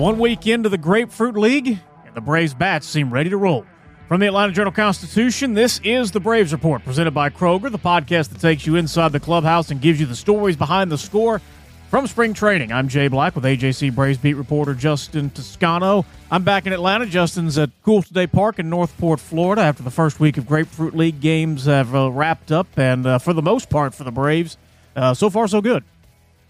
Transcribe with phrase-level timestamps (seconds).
[0.00, 1.68] One week into the Grapefruit League,
[2.06, 3.66] and the Braves bats seem ready to roll.
[4.08, 8.30] From the Atlanta Journal Constitution, this is the Braves Report, presented by Kroger, the podcast
[8.30, 11.42] that takes you inside the clubhouse and gives you the stories behind the score
[11.90, 12.72] from spring training.
[12.72, 16.06] I'm Jay Black with AJC Braves beat reporter Justin Toscano.
[16.30, 17.04] I'm back in Atlanta.
[17.04, 21.20] Justin's at Cool Today Park in Northport, Florida, after the first week of Grapefruit League
[21.20, 24.56] games have uh, wrapped up, and uh, for the most part for the Braves,
[24.96, 25.84] uh, so far so good.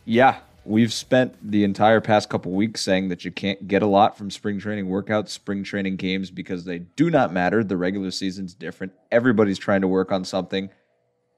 [0.05, 4.17] Yeah, we've spent the entire past couple weeks saying that you can't get a lot
[4.17, 7.65] from spring training workouts, spring training games because they do not matter.
[7.65, 8.93] The regular season's different.
[9.11, 10.71] Everybody's trying to work on something.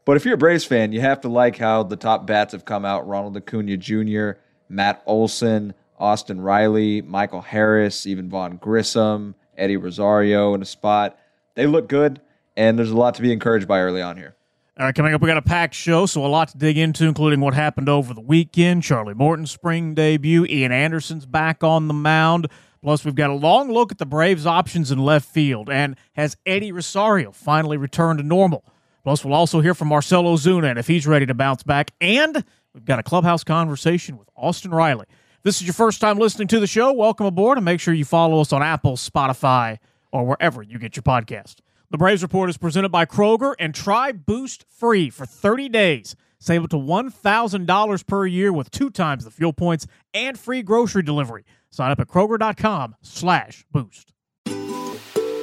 [0.05, 2.65] But if you're a Braves fan, you have to like how the top bats have
[2.65, 4.33] come out Ronald Acuna Jr.,
[4.69, 11.17] Matt Olson, Austin Riley, Michael Harris, even Vaughn Grissom, Eddie Rosario in a spot.
[11.55, 12.21] They look good,
[12.57, 14.35] and there's a lot to be encouraged by early on here.
[14.79, 17.05] All right, coming up, we got a packed show, so a lot to dig into,
[17.05, 21.95] including what happened over the weekend, Charlie Morton's spring debut, Ian Anderson's back on the
[21.95, 22.49] mound.
[22.83, 26.39] Plus, we've got a long look at the Braves' options in left field, and has
[26.47, 28.65] Eddie Rosario finally returned to normal?
[29.05, 32.43] Plus, we'll also hear from Marcell Ozuna and if he's ready to bounce back, and
[32.73, 35.05] we've got a clubhouse conversation with Austin Riley.
[35.11, 37.93] If this is your first time listening to the show, welcome aboard, and make sure
[37.93, 39.81] you follow us on Apple, Spotify,
[40.13, 41.57] or wherever you get your podcast.
[41.93, 46.17] The Braves Report is presented by Kroger and try Boost free for 30 days.
[46.39, 51.03] Save up to $1,000 per year with two times the fuel points and free grocery
[51.03, 51.45] delivery.
[51.69, 54.15] Sign up at Kroger.com slash boost.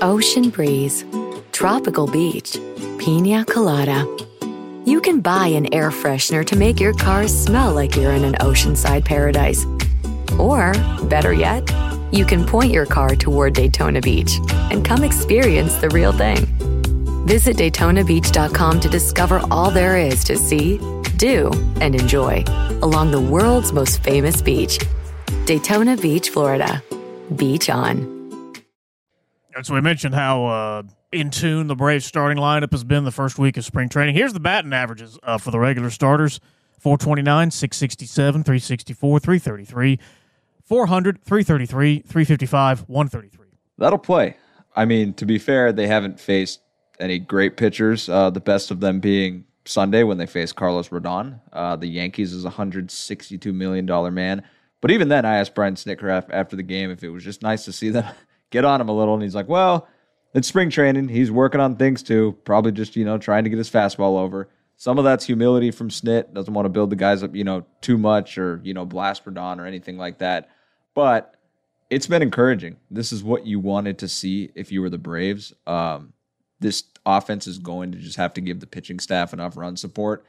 [0.01, 1.05] Ocean breeze,
[1.51, 2.57] tropical beach,
[2.97, 4.07] pina colada.
[4.85, 8.33] You can buy an air freshener to make your car smell like you're in an
[8.39, 9.67] oceanside paradise.
[10.39, 11.69] Or, better yet,
[12.11, 14.39] you can point your car toward Daytona Beach
[14.71, 16.45] and come experience the real thing.
[17.25, 20.79] Visit DaytonaBeach.com to discover all there is to see,
[21.17, 22.43] do, and enjoy
[22.81, 24.79] along the world's most famous beach,
[25.45, 26.81] Daytona Beach, Florida.
[27.35, 28.19] Beach on.
[29.55, 33.11] And so we mentioned how uh, in tune the Braves starting lineup has been the
[33.11, 34.15] first week of spring training.
[34.15, 36.39] Here's the batting averages uh, for the regular starters
[36.79, 39.99] 429, 667, 364, 333.
[40.69, 43.47] 400, 333, 355, 133.
[43.79, 44.37] That'll play.
[44.75, 46.61] I mean, to be fair, they haven't faced
[46.99, 48.07] any great pitchers.
[48.07, 51.39] Uh, the best of them being Sunday when they faced Carlos Rodon.
[51.51, 54.43] Uh, the Yankees is a $162 million man.
[54.79, 57.65] But even then, I asked Brian Snitker after the game if it was just nice
[57.65, 58.05] to see them
[58.51, 59.15] get on him a little.
[59.15, 59.87] And he's like, well,
[60.35, 61.07] it's spring training.
[61.07, 62.37] He's working on things too.
[62.43, 64.49] Probably just, you know, trying to get his fastball over.
[64.77, 66.31] Some of that's humility from Snit.
[66.33, 69.25] Doesn't want to build the guys up, you know, too much or, you know, blast
[69.25, 70.49] Rodon or anything like that.
[70.93, 71.35] But
[71.89, 72.77] it's been encouraging.
[72.91, 75.53] This is what you wanted to see if you were the Braves.
[75.65, 76.13] Um,
[76.59, 80.25] this offense is going to just have to give the pitching staff enough run support.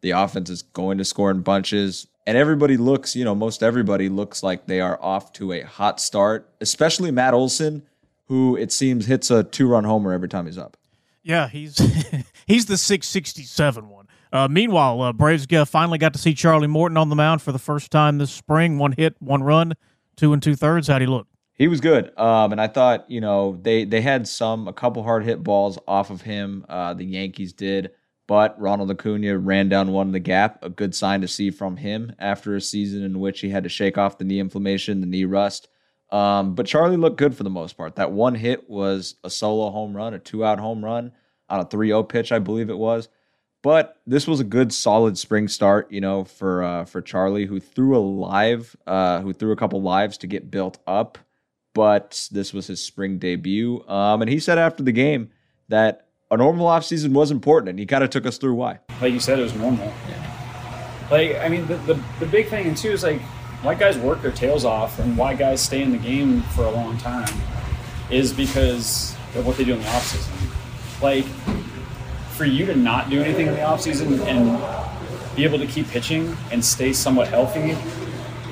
[0.00, 2.06] The offense is going to score in bunches.
[2.26, 6.00] And everybody looks, you know, most everybody looks like they are off to a hot
[6.00, 7.82] start, especially Matt Olson,
[8.26, 10.78] who it seems hits a two run homer every time he's up.
[11.22, 11.76] Yeah, he's
[12.46, 14.08] he's the 667 one.
[14.32, 17.58] Uh, meanwhile, uh, Braves finally got to see Charlie Morton on the mound for the
[17.58, 18.78] first time this spring.
[18.78, 19.74] One hit, one run
[20.16, 20.88] two and two thirds.
[20.88, 21.26] How'd he look?
[21.56, 25.02] He was good, um, and I thought you know they they had some a couple
[25.02, 26.64] hard hit balls off of him.
[26.68, 27.92] Uh, the Yankees did,
[28.26, 30.64] but Ronald Acuna ran down one in the gap.
[30.64, 33.68] A good sign to see from him after a season in which he had to
[33.68, 35.68] shake off the knee inflammation, the knee rust.
[36.10, 37.96] Um, but Charlie looked good for the most part.
[37.96, 41.12] That one hit was a solo home run, a two out home run
[41.48, 43.08] on a 3-0 pitch, I believe it was.
[43.64, 47.60] But this was a good, solid spring start, you know, for uh, for Charlie, who
[47.60, 51.16] threw a live, uh, who threw a couple lives to get built up.
[51.72, 55.30] But this was his spring debut, um, and he said after the game
[55.70, 58.80] that a normal offseason was important, and he kind of took us through why.
[59.00, 59.90] Like you said, it was normal.
[60.10, 61.08] Yeah.
[61.10, 63.22] Like I mean, the, the the big thing, and too, is like
[63.62, 66.70] why guys work their tails off, and why guys stay in the game for a
[66.70, 67.34] long time,
[68.10, 71.00] is because of what they do in the offseason.
[71.00, 71.24] Like
[72.34, 76.36] for you to not do anything in the offseason and be able to keep pitching
[76.50, 77.76] and stay somewhat healthy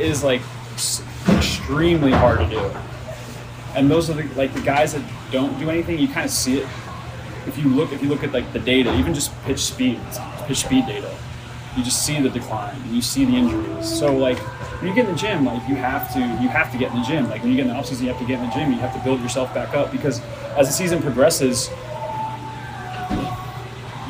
[0.01, 0.41] is like
[1.29, 2.73] extremely hard to do.
[3.75, 5.99] And those are the like the guys that don't do anything.
[5.99, 6.69] You kind of see it
[7.47, 9.99] if you look if you look at like the data, even just pitch speed,
[10.47, 11.13] pitch speed data.
[11.77, 13.89] You just see the decline and you see the injuries.
[13.99, 16.79] So like when you get in the gym, like you have to you have to
[16.79, 17.29] get in the gym.
[17.31, 18.73] Like when you get in the offseason, you have to get in the gym.
[18.73, 20.21] You have to build yourself back up because
[20.57, 21.71] as the season progresses,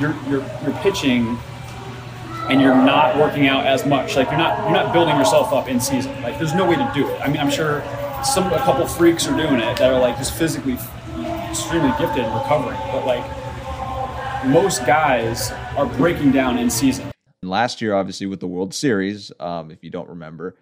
[0.02, 1.38] you're you're you're pitching
[2.50, 4.16] and you're not working out as much.
[4.16, 6.20] Like you're not you're not building yourself up in season.
[6.22, 7.20] Like there's no way to do it.
[7.22, 7.82] I mean, I'm sure
[8.24, 10.76] some a couple freaks are doing it that are like just physically
[11.48, 13.24] extremely gifted and recovering, but like
[14.44, 17.10] most guys are breaking down in season.
[17.42, 20.56] Last year, obviously, with the World Series, um, if you don't remember,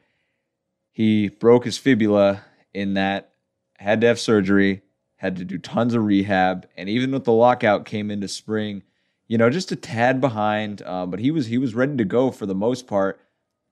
[0.93, 3.33] he broke his fibula in that
[3.79, 4.83] had to have surgery,
[5.17, 8.83] had to do tons of rehab, and even with the lockout came into spring,
[9.31, 10.83] you know, just a tad behind.
[10.85, 13.21] Uh, but he was he was ready to go for the most part,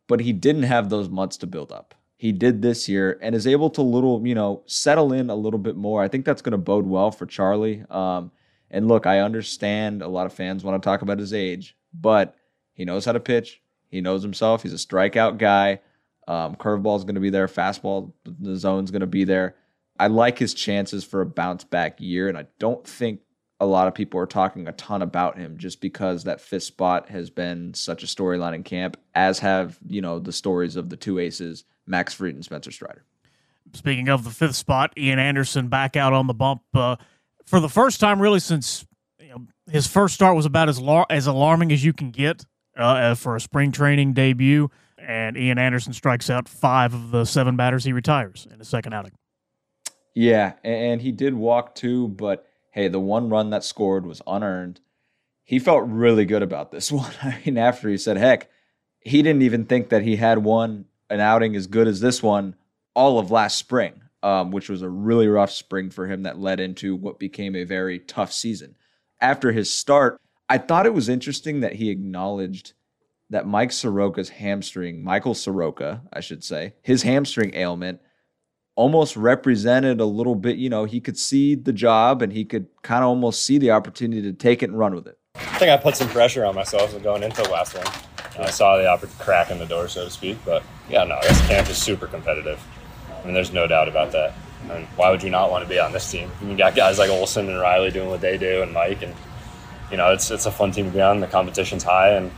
[0.06, 1.96] but he didn't have those months to build up.
[2.16, 5.58] He did this year and is able to little, you know, settle in a little
[5.58, 6.00] bit more.
[6.00, 7.84] I think that's going to bode well for Charlie.
[7.90, 8.30] Um,
[8.70, 12.36] and look, I understand a lot of fans want to talk about his age, but
[12.74, 13.60] he knows how to pitch.
[13.88, 14.62] He knows himself.
[14.62, 15.80] He's a strikeout guy.
[16.28, 17.48] Um, curveball is going to be there.
[17.48, 19.56] Fastball, the zone's going to be there.
[19.98, 23.22] I like his chances for a bounce back year, and I don't think
[23.60, 27.08] a lot of people are talking a ton about him just because that fifth spot
[27.08, 30.96] has been such a storyline in camp, as have you know the stories of the
[30.96, 33.04] two aces, Max Fried and Spencer Strider.
[33.74, 36.96] Speaking of the fifth spot, Ian Anderson back out on the bump uh,
[37.44, 38.86] for the first time, really since
[39.20, 42.44] you know, his first start was about as lar- as alarming as you can get
[42.76, 47.56] uh, for a spring training debut and Ian Anderson strikes out five of the seven
[47.56, 49.12] batters he retires in the second outing.
[50.14, 52.47] Yeah, and he did walk two, but
[52.78, 54.80] hey, the one run that scored was unearned.
[55.42, 57.10] He felt really good about this one.
[57.20, 58.48] I mean, after he said, heck,
[59.00, 62.54] he didn't even think that he had one an outing as good as this one
[62.94, 66.60] all of last spring, um, which was a really rough spring for him that led
[66.60, 68.76] into what became a very tough season.
[69.20, 72.74] After his start, I thought it was interesting that he acknowledged
[73.30, 78.00] that Mike Soroka's hamstring, Michael Soroka, I should say, his hamstring ailment
[78.78, 82.68] almost represented a little bit, you know, he could see the job and he could
[82.82, 85.18] kind of almost see the opportunity to take it and run with it.
[85.34, 87.84] I think I put some pressure on myself going into the last one.
[88.38, 90.38] I saw the opportunity crack in the door, so to speak.
[90.44, 92.62] But yeah, no, this camp is super competitive.
[93.20, 94.32] I mean, there's no doubt about that.
[94.70, 96.30] And why would you not want to be on this team?
[96.40, 99.12] You got guys like Olson and Riley doing what they do, and Mike, and
[99.90, 101.18] you know, it's it's a fun team to be on.
[101.18, 102.30] The competition's high, and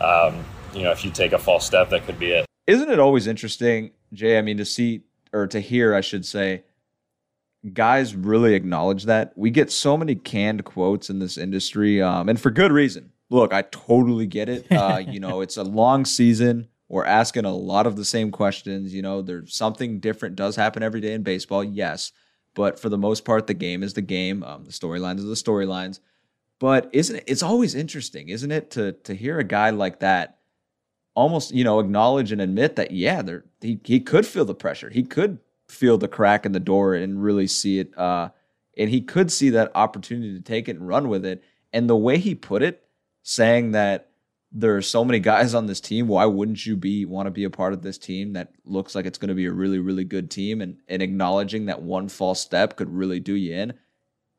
[0.00, 2.46] um, you know, if you take a false step, that could be it.
[2.68, 4.38] Isn't it always interesting, Jay?
[4.38, 5.02] I mean, to see
[5.32, 6.64] or to hear, I should say,
[7.72, 9.32] guys really acknowledge that.
[9.36, 13.12] We get so many canned quotes in this industry, um, and for good reason.
[13.28, 14.66] Look, I totally get it.
[14.72, 16.68] Uh, you know, it's a long season.
[16.88, 18.92] We're asking a lot of the same questions.
[18.92, 22.10] You know, there's something different does happen every day in baseball, yes.
[22.54, 24.42] But for the most part, the game is the game.
[24.42, 26.00] Um, the storylines are the storylines.
[26.58, 27.24] But isn't it?
[27.28, 30.39] It's always interesting, isn't it, to to hear a guy like that
[31.14, 34.90] almost you know acknowledge and admit that yeah, there he he could feel the pressure.
[34.90, 37.96] He could feel the crack in the door and really see it.
[37.96, 38.30] Uh,
[38.76, 41.42] and he could see that opportunity to take it and run with it.
[41.72, 42.82] And the way he put it,
[43.22, 44.08] saying that
[44.50, 47.44] there are so many guys on this team, why wouldn't you be want to be
[47.44, 50.04] a part of this team that looks like it's going to be a really really
[50.04, 50.60] good team?
[50.60, 53.74] And and acknowledging that one false step could really do you in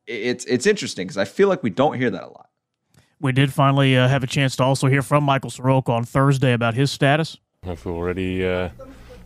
[0.08, 2.50] it's it's interesting because I feel like we don't hear that a lot.
[3.22, 6.54] We did finally uh, have a chance to also hear from Michael Soroka on Thursday
[6.54, 7.38] about his status.
[7.64, 8.70] I feel ready uh,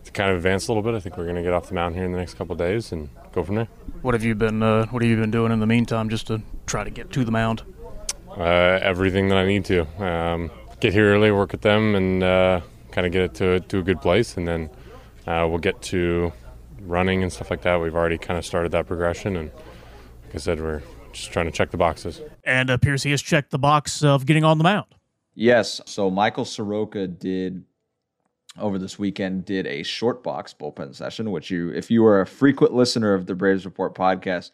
[0.04, 0.96] to kind of advance a little bit.
[0.96, 2.92] I think we're going to get off the mound here in the next couple days
[2.92, 3.70] and go from there.
[4.02, 6.42] What have you been uh, What have you been doing in the meantime, just to
[6.66, 7.64] try to get to the mound?
[8.30, 9.88] Uh, everything that I need to.
[10.04, 10.52] Um,
[10.82, 12.60] get here early, work with them, and uh,
[12.92, 14.70] kind of get it to to a good place, and then
[15.26, 16.34] uh, we'll get to
[16.82, 17.80] running and stuff like that.
[17.80, 19.52] We've already kind of started that progression and
[20.26, 20.82] like I said, we're
[21.16, 22.22] just trying to check the boxes.
[22.44, 24.88] And appears he has checked the box of getting on the mound.
[25.34, 25.82] Yes.
[25.86, 27.64] So Michael Soroka did
[28.60, 32.28] over this weekend did a short box bullpen session, which you, if you are a
[32.28, 34.52] frequent listener of the Braves Report podcast,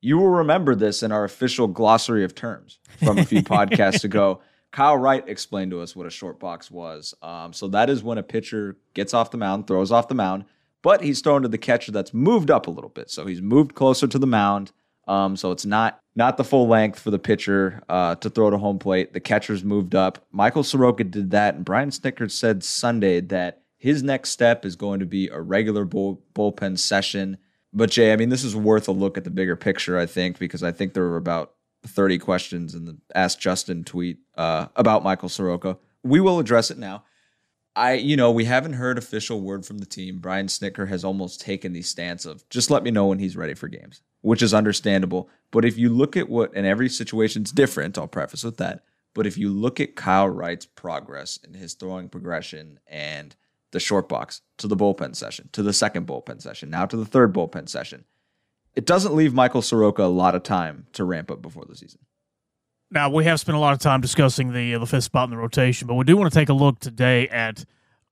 [0.00, 4.40] you will remember this in our official glossary of terms from a few podcasts ago.
[4.72, 7.14] Kyle Wright explained to us what a short box was.
[7.22, 10.46] Um, so that is when a pitcher gets off the mound, throws off the mound,
[10.82, 13.08] but he's thrown to the catcher that's moved up a little bit.
[13.08, 14.72] So he's moved closer to the mound
[15.06, 18.58] um, so it's not not the full length for the pitcher uh, to throw to
[18.58, 19.12] home plate.
[19.12, 20.24] The catcher's moved up.
[20.30, 25.00] Michael Soroka did that, and Brian Snitker said Sunday that his next step is going
[25.00, 27.36] to be a regular bull, bullpen session.
[27.72, 30.38] But Jay, I mean, this is worth a look at the bigger picture, I think,
[30.38, 31.54] because I think there were about
[31.86, 35.76] 30 questions in the Ask Justin tweet uh, about Michael Soroka.
[36.02, 37.04] We will address it now.
[37.76, 40.18] I, you know, we haven't heard official word from the team.
[40.18, 43.54] Brian Snitker has almost taken the stance of just let me know when he's ready
[43.54, 45.28] for games which is understandable.
[45.50, 48.82] But if you look at what, and every situation's different, I'll preface with that.
[49.12, 53.36] But if you look at Kyle Wright's progress in his throwing progression and
[53.72, 57.04] the short box to the bullpen session, to the second bullpen session, now to the
[57.04, 58.06] third bullpen session,
[58.74, 62.00] it doesn't leave Michael Soroka a lot of time to ramp up before the season.
[62.90, 65.30] Now we have spent a lot of time discussing the uh, the fifth spot in
[65.30, 67.64] the rotation, but we do want to take a look today at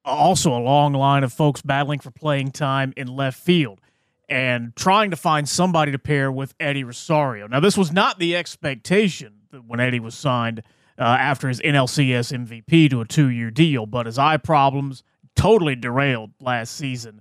[0.05, 3.81] also a long line of folks battling for playing time in left field
[4.29, 7.47] and trying to find somebody to pair with Eddie Rosario.
[7.47, 9.35] Now, this was not the expectation
[9.67, 10.63] when Eddie was signed
[10.99, 15.03] uh, after his NLCS MVP to a two year deal, but his eye problems
[15.37, 17.21] totally derailed last season.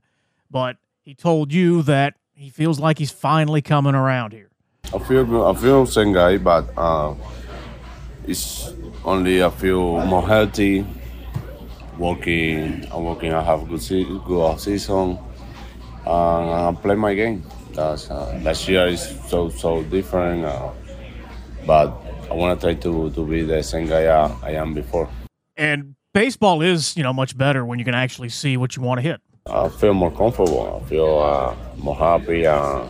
[0.49, 4.49] But he told you that he feels like he's finally coming around here.
[4.93, 7.13] I feel I feel same guy, but uh,
[8.27, 8.73] it's
[9.03, 10.85] only I feel more healthy.
[11.97, 13.33] Working, I'm working.
[13.33, 15.19] I have good se- good season.
[16.05, 17.43] Uh, I play my game.
[17.73, 20.71] That's uh, last year is so so different, uh,
[21.65, 21.93] but
[22.29, 25.09] I want to try to to be the same guy I, I am before.
[25.55, 28.97] And baseball is, you know, much better when you can actually see what you want
[28.97, 29.21] to hit.
[29.45, 30.81] I feel more comfortable.
[30.81, 32.47] I feel uh, more happy.
[32.47, 32.87] Uh,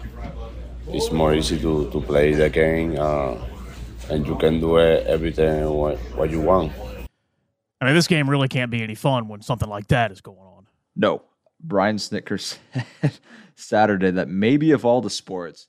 [0.87, 3.35] it's more easy to, to play the game, uh,
[4.11, 6.73] and you can do it everything what, what you want.
[7.79, 10.37] I mean, this game really can't be any fun when something like that is going
[10.37, 10.67] on.
[10.95, 11.23] No.
[11.63, 12.39] Brian Snitker
[13.01, 13.13] said
[13.55, 15.67] Saturday that maybe of all the sports,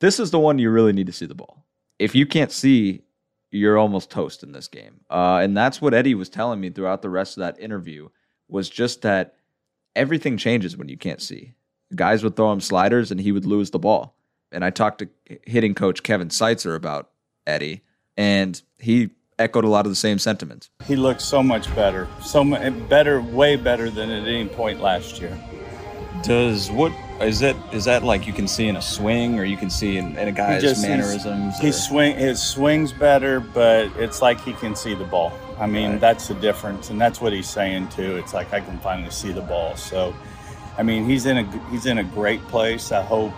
[0.00, 1.66] this is the one you really need to see the ball.
[1.98, 3.02] If you can't see,
[3.50, 5.00] you're almost toast in this game.
[5.10, 8.08] Uh, and that's what Eddie was telling me throughout the rest of that interview
[8.48, 9.34] was just that
[9.96, 11.54] everything changes when you can't see.
[11.94, 14.16] Guys would throw him sliders and he would lose the ball.
[14.52, 15.08] And I talked to
[15.44, 17.10] hitting coach Kevin Seitzer about
[17.50, 17.82] Eddie,
[18.16, 20.70] and he echoed a lot of the same sentiments.
[20.86, 25.20] He looks so much better, so much better, way better than at any point last
[25.20, 25.36] year.
[26.22, 26.92] Does what
[27.22, 27.56] is that?
[27.72, 30.28] Is that like you can see in a swing, or you can see in, in
[30.28, 31.58] a guy's just- mannerisms?
[31.58, 35.32] He swing his swings better, but it's like he can see the ball.
[35.58, 36.00] I mean, Right.
[36.00, 38.16] that's the difference, and that's what he's saying too.
[38.16, 39.76] It's like I can finally see the ball.
[39.76, 40.14] So,
[40.78, 42.92] I mean, he's in a he's in a great place.
[42.92, 43.32] I hope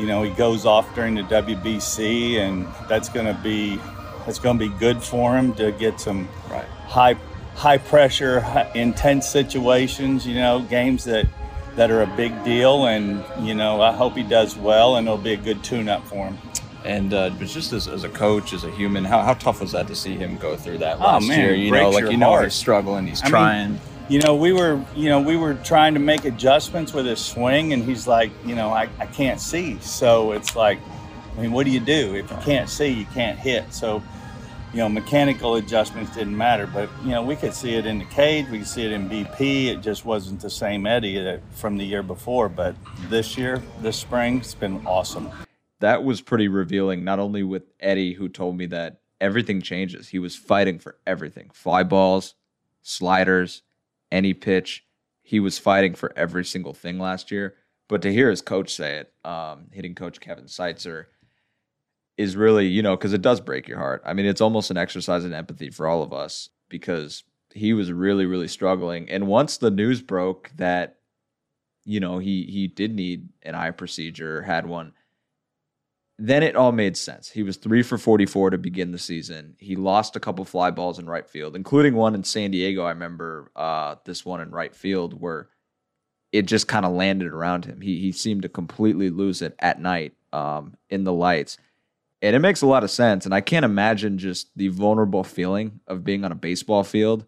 [0.00, 3.78] you know he goes off during the WBC, and that's going to be
[4.26, 6.64] that's going to be good for him to get some Right.
[6.86, 7.16] high
[7.54, 10.26] high pressure, hi- intense situations.
[10.26, 11.26] You know, games that
[11.76, 15.18] that are a big deal, and you know, I hope he does well, and it'll
[15.18, 16.38] be a good tune-up for him.
[16.84, 19.72] And uh, but just as, as a coach, as a human, how, how tough was
[19.72, 21.54] that to see him go through that Oh, last man, year?
[21.54, 22.44] You know, like you know heart.
[22.44, 23.80] he's struggling, he's I mean, trying.
[24.10, 27.72] You know, we were, you know, we were trying to make adjustments with his swing,
[27.72, 29.78] and he's like, you know, I, I can't see.
[29.78, 30.80] So it's like,
[31.38, 32.88] I mean, what do you do if you can't see?
[32.88, 33.72] You can't hit.
[33.72, 34.02] So,
[34.72, 38.04] you know, mechanical adjustments didn't matter, but you know, we could see it in the
[38.06, 39.66] cage, we could see it in BP.
[39.66, 42.48] It just wasn't the same Eddie that, from the year before.
[42.48, 42.74] But
[43.10, 45.30] this year, this spring, it's been awesome.
[45.78, 50.08] that was pretty revealing, not only with Eddie, who told me that everything changes.
[50.08, 52.34] He was fighting for everything fly balls,
[52.82, 53.62] sliders,
[54.10, 54.84] any pitch.
[55.22, 57.54] He was fighting for every single thing last year.
[57.88, 61.06] But to hear his coach say it, um, hitting coach Kevin Seitzer,
[62.16, 64.02] is really, you know, because it does break your heart.
[64.04, 67.24] I mean, it's almost an exercise in empathy for all of us because
[67.54, 69.08] he was really, really struggling.
[69.08, 70.98] And once the news broke that,
[71.84, 74.92] you know, he he did need an eye procedure, had one,
[76.20, 77.30] then it all made sense.
[77.30, 79.56] He was three for 44 to begin the season.
[79.58, 82.84] He lost a couple fly balls in right field, including one in San Diego.
[82.84, 85.48] I remember uh, this one in right field where
[86.30, 87.80] it just kind of landed around him.
[87.80, 91.56] He, he seemed to completely lose it at night um, in the lights.
[92.20, 93.24] And it makes a lot of sense.
[93.24, 97.24] And I can't imagine just the vulnerable feeling of being on a baseball field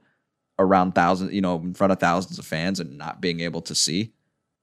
[0.59, 3.75] around thousands, you know, in front of thousands of fans and not being able to
[3.75, 4.13] see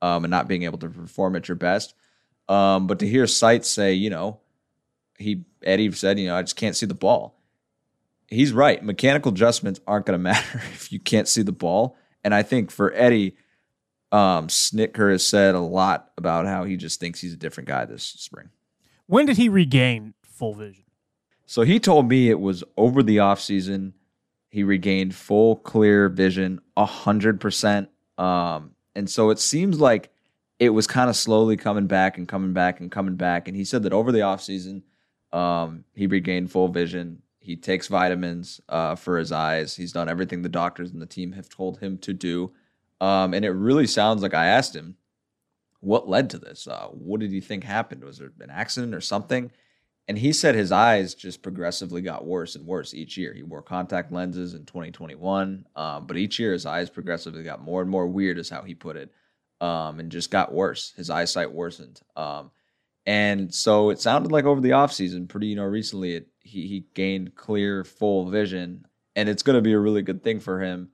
[0.04, 1.96] um, and not being able to perform at your best.
[2.50, 4.40] Um, but to hear Seitzer, you know,
[5.18, 7.36] he Eddie said, you know, I just can't see the ball.
[8.28, 8.84] He's right.
[8.84, 11.96] Mechanical adjustments aren't going to matter if you can't see the ball.
[12.24, 13.38] And I think for Eddie,
[14.12, 17.86] um, Snitker has said a lot about how he just thinks he's a different guy
[17.86, 18.50] this spring.
[19.06, 20.86] When did he regain full vision?
[21.46, 23.94] So he told me it was over the offseason.
[24.50, 27.90] He regained full clear vision, a hundred percent.
[28.18, 30.12] Um, and so it seems like
[30.60, 33.48] it was kind of slowly coming back and coming back and coming back.
[33.48, 34.84] And he said that over the offseason,
[35.32, 37.22] um, he regained full vision.
[37.40, 39.76] He takes vitamins uh, for his eyes.
[39.76, 42.52] He's done everything the doctors and the team have told him to do.
[43.00, 44.98] Um, and it really sounds like I asked him,
[45.80, 46.68] what led to this?
[46.68, 48.04] Uh, what did he think happened?
[48.04, 49.50] Was there an accident or something?
[50.10, 53.34] And he said his eyes just progressively got worse and worse each year.
[53.34, 57.82] He wore contact lenses in 2021, um, but each year his eyes progressively got more
[57.82, 59.14] and more weird, is how he put it,
[59.62, 60.94] um, and just got worse.
[60.96, 62.02] His eyesight worsened.
[62.16, 62.52] Um,
[63.06, 66.86] and so it sounded like over the offseason, pretty, you know, recently, it, he, he
[66.94, 68.86] gained clear, full vision.
[69.16, 70.90] And it's going to be a really good thing for him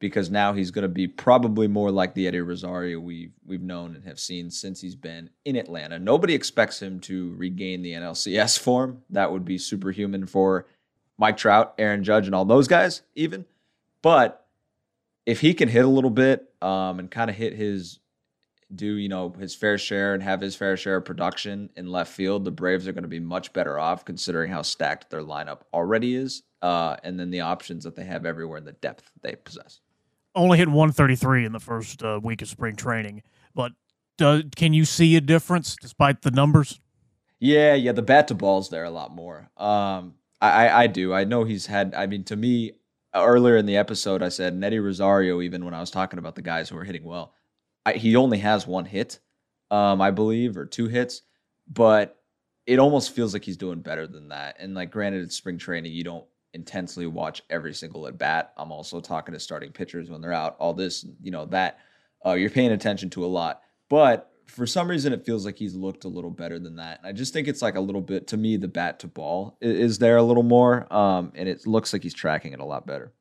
[0.00, 3.94] because now he's going to be probably more like the Eddie Rosario we've we've known
[3.94, 5.98] and have seen since he's been in Atlanta.
[5.98, 9.02] Nobody expects him to regain the NLCS form.
[9.10, 10.66] That would be superhuman for
[11.18, 13.44] Mike Trout, Aaron Judge, and all those guys, even.
[14.02, 14.46] But
[15.30, 18.00] if he can hit a little bit um, and kind of hit his
[18.74, 22.12] do you know his fair share and have his fair share of production in left
[22.12, 25.60] field, the Braves are going to be much better off considering how stacked their lineup
[25.72, 29.36] already is, uh, and then the options that they have everywhere and the depth they
[29.36, 29.80] possess.
[30.34, 33.22] Only hit 133 in the first uh, week of spring training,
[33.54, 33.72] but
[34.18, 36.80] can you see a difference despite the numbers?
[37.38, 39.48] Yeah, yeah, the bat to ball's there a lot more.
[39.56, 41.14] Um, I, I, I do.
[41.14, 41.94] I know he's had.
[41.94, 42.72] I mean, to me,
[43.14, 45.40] earlier in the episode, I said Nettie Rosario.
[45.40, 47.34] Even when I was talking about the guys who are hitting well,
[47.84, 49.20] I, he only has one hit,
[49.70, 51.22] um, I believe, or two hits,
[51.68, 52.16] but
[52.66, 54.56] it almost feels like he's doing better than that.
[54.58, 55.92] And like, granted, it's spring training.
[55.92, 58.52] You don't intensely watch every single at bat.
[58.56, 60.56] I'm also talking to starting pitchers when they're out.
[60.58, 61.78] All this, you know, that
[62.24, 65.74] uh, you're paying attention to a lot, but for some reason it feels like he's
[65.74, 66.98] looked a little better than that.
[66.98, 69.56] And I just think it's like a little bit to me the bat to ball
[69.60, 72.86] is, there a little more, um, and it looks like he's tracking it a lot
[72.86, 73.12] better.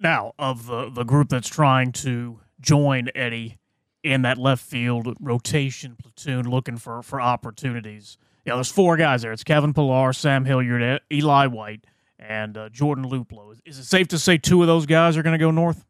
[0.00, 3.58] Now, of the the group that's trying to join Eddie
[4.04, 8.16] in that left field rotation platoon, looking for for opportunities.
[8.44, 9.32] Yeah, there's four guys there.
[9.32, 11.84] It's Kevin Pillar, Sam Hilliard, Eli White,
[12.18, 13.52] and uh, Jordan Luplow.
[13.52, 15.84] Is, is it safe to say two of those guys are going to go north?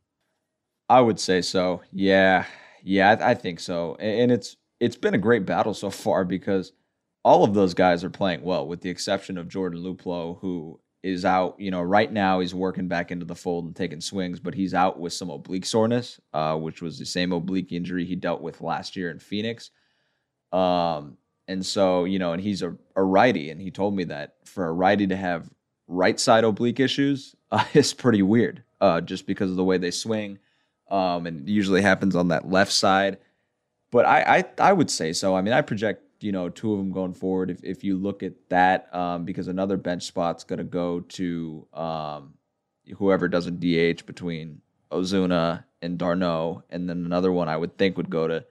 [0.89, 1.83] I would say so.
[1.93, 2.47] Yeah,
[2.89, 3.97] yeah, I, I think so.
[3.97, 6.73] And, it's it's been a great battle so far because
[7.23, 11.25] all of those guys are playing well, with the exception of Jordan Luplow, who is
[11.25, 11.61] out.
[11.61, 14.73] You know, right now he's working back into the fold and taking swings, but he's
[14.73, 18.63] out with some oblique soreness, uh, which was the same oblique injury he dealt with
[18.63, 19.71] last year in Phoenix.
[20.51, 24.37] Um, and so you know, and he's a, a righty, and he told me that
[24.47, 25.51] for a righty to have
[25.89, 29.91] right side oblique issues uh, is pretty weird, uh, just because of the way they
[29.91, 30.39] swing
[30.91, 33.19] um, and usually happens on that left side.
[33.91, 35.35] But I, I, I would say so.
[35.35, 37.51] I mean, I project you know two of them going forward.
[37.51, 41.67] If if you look at that, um, because another bench spot's going to go to
[41.73, 42.35] um,
[42.97, 48.11] whoever doesn't DH between Ozuna and d'Arnaud, and then another one I would think would
[48.11, 48.45] go to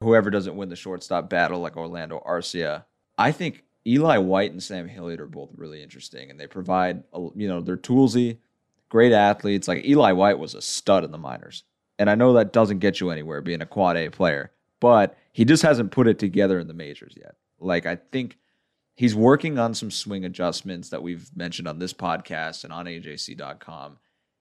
[0.00, 2.84] whoever doesn't win the shortstop battle, like Orlando Arcia.
[3.16, 7.02] I think Eli White and Sam Hilliard are both really interesting, and they provide
[7.34, 8.38] you know they're toolsy,
[8.88, 9.68] great athletes.
[9.68, 11.64] Like Eli White was a stud in the minors.
[11.98, 15.44] And I know that doesn't get you anywhere being a quad A player, but he
[15.44, 17.36] just hasn't put it together in the majors yet.
[17.60, 18.38] Like, I think
[18.94, 23.98] he's working on some swing adjustments that we've mentioned on this podcast and on AJC.com.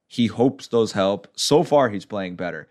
[0.08, 1.28] He hopes those help.
[1.36, 2.68] So far, he's playing better.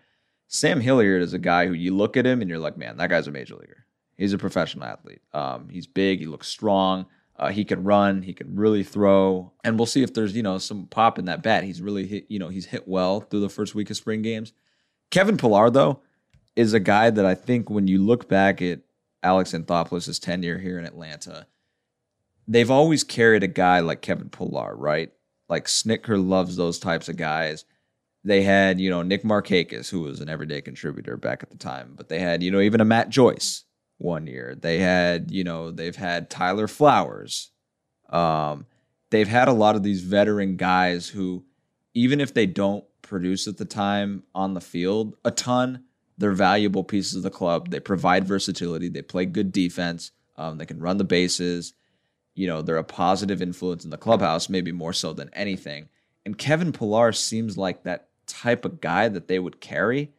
[0.47, 3.09] Sam Hilliard is a guy who you look at him and you're like, man, that
[3.09, 3.85] guy's a major leaguer.
[4.17, 5.21] He's a professional athlete.
[5.33, 6.19] Um, he's big.
[6.19, 7.07] He looks strong.
[7.35, 8.21] Uh, he can run.
[8.21, 9.51] He can really throw.
[9.63, 11.63] And we'll see if there's you know some pop in that bat.
[11.63, 12.25] He's really hit.
[12.29, 14.53] You know he's hit well through the first week of spring games.
[15.13, 15.99] Kevin Pillar, though,
[16.55, 18.79] is a guy that I think when you look back at
[19.21, 21.45] Alex Anthopoulos' tenure here in Atlanta,
[22.47, 25.11] they've always carried a guy like Kevin Pillar, right?
[25.47, 27.63] Like Snitker loves those types of guys.
[28.23, 31.93] They had, you know, Nick Markakis, who was an everyday contributor back at the time,
[31.95, 33.65] but they had, you know, even a Matt Joyce
[33.99, 34.57] one year.
[34.59, 37.51] They had, you know, they've had Tyler Flowers.
[38.09, 38.65] Um,
[39.11, 41.45] they've had a lot of these veteran guys who,
[41.93, 45.83] even if they don't produce at the time on the field a ton.
[46.17, 47.69] They're valuable pieces of the club.
[47.69, 48.89] They provide versatility.
[48.89, 50.11] They play good defense.
[50.35, 51.73] Um, they can run the bases.
[52.33, 55.89] You know, they're a positive influence in the clubhouse, maybe more so than anything.
[56.25, 60.11] And Kevin Pillar seems like that type of guy that they would carry.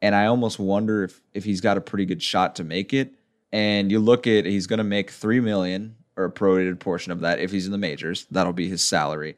[0.00, 3.14] And I almost wonder if if he's got a pretty good shot to make it.
[3.52, 7.20] And you look at he's going to make three million or a prorated portion of
[7.20, 8.26] that if he's in the majors.
[8.30, 9.36] That'll be his salary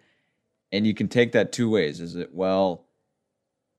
[0.74, 2.00] and you can take that two ways.
[2.00, 2.86] Is it well?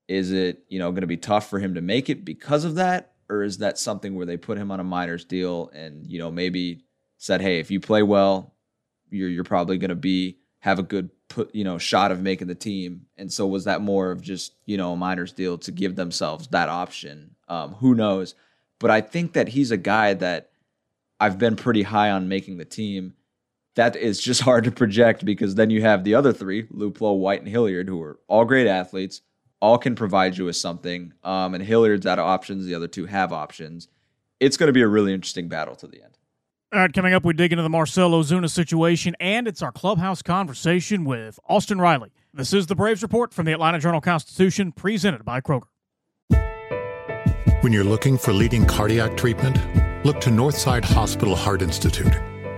[0.08, 2.76] Is it you know going to be tough for him to make it because of
[2.76, 6.18] that, or is that something where they put him on a minors deal and you
[6.18, 6.84] know maybe
[7.18, 8.54] said, hey, if you play well,
[9.10, 12.46] you're you're probably going to be have a good put you know shot of making
[12.46, 13.02] the team.
[13.18, 16.48] And so was that more of just you know a minors deal to give themselves
[16.48, 17.36] that option?
[17.46, 18.34] Um, who knows?
[18.78, 20.50] But I think that he's a guy that
[21.20, 23.15] I've been pretty high on making the team
[23.76, 27.40] that is just hard to project because then you have the other three, Luplow, White,
[27.40, 29.22] and Hilliard, who are all great athletes,
[29.60, 31.12] all can provide you with something.
[31.22, 32.66] Um, and Hilliard's out of options.
[32.66, 33.88] The other two have options.
[34.40, 36.18] It's going to be a really interesting battle to the end.
[36.72, 40.20] All right, coming up, we dig into the Marcell Ozuna situation, and it's our clubhouse
[40.20, 42.10] conversation with Austin Riley.
[42.34, 45.68] This is the Braves Report from the Atlanta Journal Constitution, presented by Kroger.
[47.62, 49.56] When you're looking for leading cardiac treatment,
[50.04, 52.12] look to Northside Hospital Heart Institute.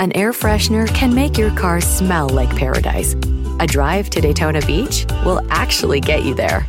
[0.00, 3.14] an air freshener can make your car smell like paradise.
[3.60, 6.66] A drive to Daytona Beach will actually get you there.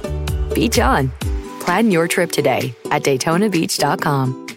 [0.53, 1.09] Beach on.
[1.61, 4.47] Plan your trip today at DaytonaBeach.com.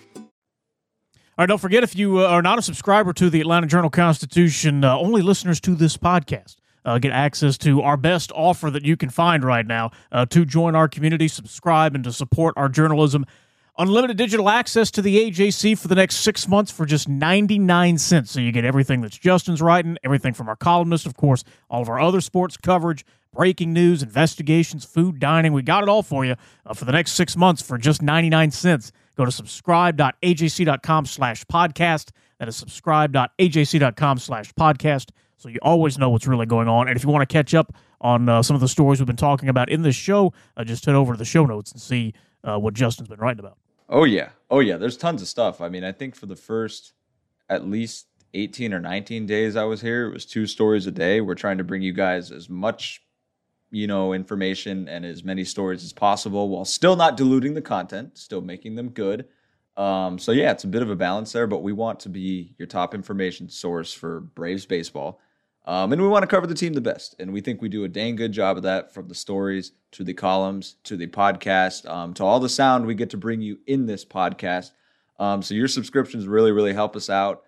[1.37, 3.91] All right, don't forget if you uh, are not a subscriber to the Atlanta Journal
[3.91, 8.85] Constitution, uh, only listeners to this podcast uh, get access to our best offer that
[8.85, 12.69] you can find right now uh, to join our community, subscribe, and to support our
[12.69, 13.25] journalism.
[13.77, 18.31] Unlimited digital access to the AJC for the next six months for just 99 cents.
[18.31, 21.89] So you get everything that's Justin's writing, everything from our columnists, of course, all of
[21.89, 25.53] our other sports coverage, breaking news, investigations, food, dining.
[25.53, 28.53] We got it all for you uh, for the next six months for just 99
[28.53, 28.93] cents.
[29.17, 32.11] Go to subscribe.ajc.com slash podcast.
[32.39, 35.11] That is subscribe.ajc.com slash podcast.
[35.37, 36.87] So you always know what's really going on.
[36.87, 39.17] And if you want to catch up on uh, some of the stories we've been
[39.17, 42.15] talking about in this show, uh, just head over to the show notes and see
[42.45, 43.59] uh, what Justin's been writing about.
[43.89, 44.31] Oh yeah.
[44.51, 44.77] Oh yeah.
[44.77, 45.61] There's tons of stuff.
[45.61, 46.93] I mean, I think for the first
[47.49, 51.21] at least 18 or 19 days I was here, it was two stories a day.
[51.21, 53.03] We're trying to bring you guys as much,
[53.71, 58.19] you know, information and as many stories as possible while still not diluting the content,
[58.19, 59.27] still making them good.
[59.77, 62.55] Um, so yeah, it's a bit of a balance there, but we want to be
[62.59, 65.21] your top information source for Braves baseball.
[65.67, 67.15] Um, and we want to cover the team the best.
[67.19, 70.05] And we think we do a dang good job of that from the stories to
[70.05, 73.59] the columns to the podcast um, to all the sound we get to bring you
[73.67, 74.73] in this podcast.
[75.19, 77.45] Um, so your subscriptions really, really help us out.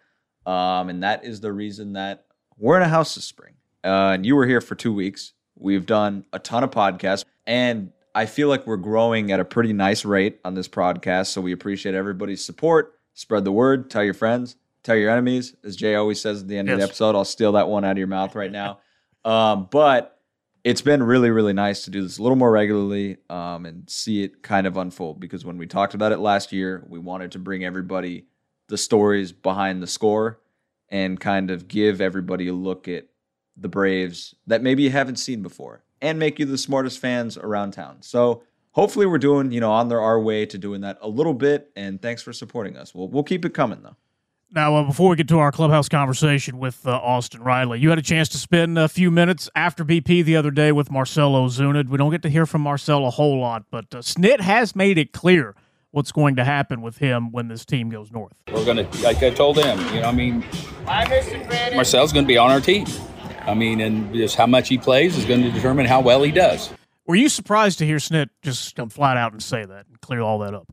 [0.47, 2.25] Um, and that is the reason that
[2.57, 3.55] we're in a house this spring.
[3.85, 5.33] Uh, and you were here for two weeks.
[5.57, 7.25] We've done a ton of podcasts.
[7.47, 11.27] And I feel like we're growing at a pretty nice rate on this podcast.
[11.27, 12.95] So we appreciate everybody's support.
[13.13, 16.57] Spread the word, tell your friends tell your enemies, as Jay always says at the
[16.57, 16.75] end yes.
[16.75, 17.15] of the episode.
[17.15, 18.79] I'll steal that one out of your mouth right now.
[19.25, 20.21] Um, but
[20.65, 24.23] it's been really, really nice to do this a little more regularly um, and see
[24.23, 27.39] it kind of unfold because when we talked about it last year, we wanted to
[27.39, 28.27] bring everybody
[28.69, 30.41] the stories behind the score
[30.89, 33.07] and kind of give everybody a look at
[33.57, 37.73] the Braves that maybe you haven't seen before and make you the smartest fans around
[37.73, 37.99] town.
[38.01, 41.71] So hopefully we're doing, you know, on our way to doing that a little bit.
[41.77, 42.95] And thanks for supporting us.
[42.95, 43.97] We'll, we'll keep it coming though.
[44.53, 47.99] Now, uh, before we get to our clubhouse conversation with uh, Austin Riley, you had
[47.99, 51.89] a chance to spend a few minutes after BP the other day with Marcelo Ozuna.
[51.89, 54.99] We don't get to hear from Marcell a whole lot, but uh, Snit has made
[54.99, 55.57] it clear
[55.91, 58.35] what's going to happen with him when this team goes north.
[58.53, 60.45] We're going to, like I told him, you know, I mean,
[60.85, 62.87] Marcell's going to be on our team.
[63.47, 66.31] I mean, and just how much he plays is going to determine how well he
[66.31, 66.71] does.
[67.05, 70.21] Were you surprised to hear Snit just come flat out and say that and clear
[70.21, 70.73] all that up?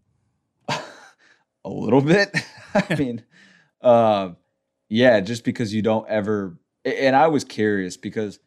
[1.65, 2.35] a little bit.
[2.73, 3.23] I mean,
[3.83, 4.31] uh,
[4.89, 6.57] yeah, just because you don't ever.
[6.85, 8.39] And I was curious because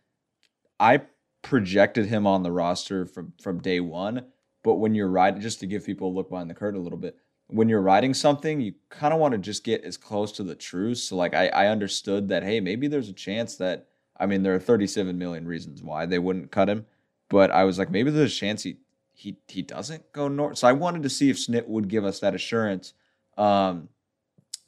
[0.81, 1.03] I
[1.43, 4.27] projected him on the roster from from day one.
[4.63, 6.99] But when you're riding, just to give people a look behind the curtain a little
[6.99, 7.17] bit,
[7.49, 10.57] when you're writing something, you kind of want to just get as close to the
[10.57, 10.99] truth.
[10.99, 13.87] So like I, I understood that hey, maybe there's a chance that
[14.19, 16.87] I mean there are 37 million reasons why they wouldn't cut him,
[17.29, 18.79] but I was like maybe there's a chance he
[19.13, 20.59] he he doesn't go north.
[20.59, 22.93] So I wanted to see if Snit would give us that assurance.
[23.39, 23.89] Um,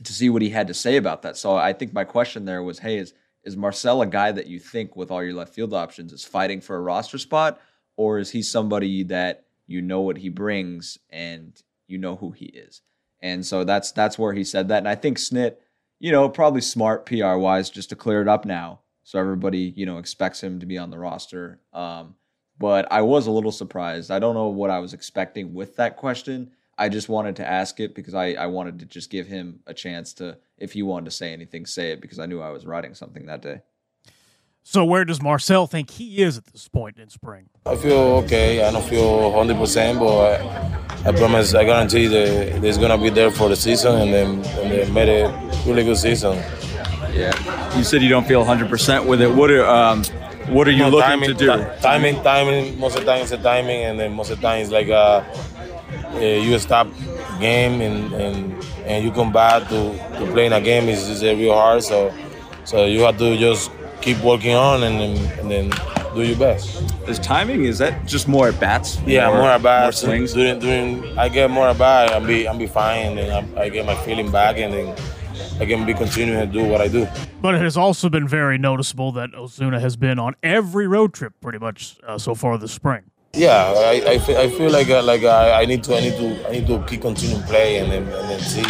[0.04, 1.36] to see what he had to say about that.
[1.36, 4.58] So I think my question there was, hey, is is Marcell a guy that you
[4.58, 7.60] think with all your left field options is fighting for a roster spot,
[7.96, 12.46] or is he somebody that you know what he brings and you know who he
[12.46, 12.82] is?
[13.20, 14.78] And so that's that's where he said that.
[14.78, 15.56] And I think Snit,
[15.98, 19.86] you know, probably smart PR wise, just to clear it up now, so everybody you
[19.86, 21.60] know expects him to be on the roster.
[21.72, 22.14] Um,
[22.58, 24.10] but I was a little surprised.
[24.10, 26.50] I don't know what I was expecting with that question.
[26.78, 29.74] I just wanted to ask it because I, I wanted to just give him a
[29.74, 32.64] chance to, if he wanted to say anything, say it because I knew I was
[32.64, 33.62] writing something that day.
[34.62, 37.48] So where does Marcell think he is at this point in spring?
[37.66, 38.62] I feel okay.
[38.62, 43.10] I don't feel 100%, but I, I promise, I guarantee that he's going to be
[43.10, 44.28] there for the season and then,
[44.60, 46.36] and they made a really good season.
[47.12, 47.76] Yeah.
[47.76, 49.34] You said you don't feel 100% with it.
[49.34, 50.04] What are, um,
[50.50, 51.46] what are you no, looking timing, to do?
[51.46, 52.78] T- timing, timing.
[52.78, 54.88] Most of the time it's a timing, and then most of the time it's like
[54.88, 55.22] uh,
[56.14, 56.88] uh, you stop
[57.40, 61.54] game and, and and you come back to, to playing a game is, is real
[61.54, 61.82] hard.
[61.82, 62.12] So
[62.64, 63.70] so you have to just
[64.00, 65.72] keep working on and, and, then
[66.14, 66.82] do your best.
[67.08, 68.98] Is timing is that just more at bats?
[69.06, 70.02] Yeah, more, more at bats.
[70.02, 70.32] More swings.
[70.32, 73.62] During, during I get more at bat, I'll be I'll be fine, and then I,
[73.62, 74.96] I get my feeling back, and then
[75.60, 77.06] I can be continuing to do what I do.
[77.40, 81.34] But it has also been very noticeable that Ozuna has been on every road trip
[81.40, 83.10] pretty much uh, so far this spring.
[83.34, 86.16] Yeah, I, I, feel, I feel like uh, like I, I need to I need
[86.16, 88.64] to I need to keep continuing play and then and then see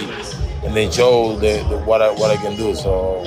[0.64, 2.74] and then show the, the what I what I can do.
[2.74, 3.24] So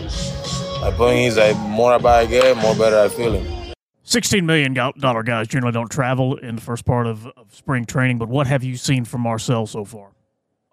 [0.82, 3.34] my point is, I more about I get, more better I feel.
[3.34, 3.74] Him.
[4.04, 8.18] Sixteen million dollar guys generally don't travel in the first part of, of spring training.
[8.18, 10.12] But what have you seen from Marcell so far?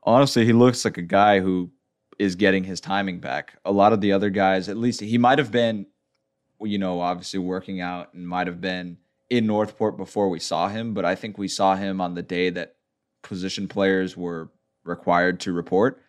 [0.03, 1.71] Honestly, he looks like a guy who
[2.18, 3.57] is getting his timing back.
[3.64, 5.87] A lot of the other guys, at least he might have been,
[6.61, 8.97] you know, obviously working out and might have been
[9.31, 12.51] in Northport before we saw him, but I think we saw him on the day
[12.51, 12.77] that
[13.23, 14.51] position players were
[14.85, 16.03] required to report.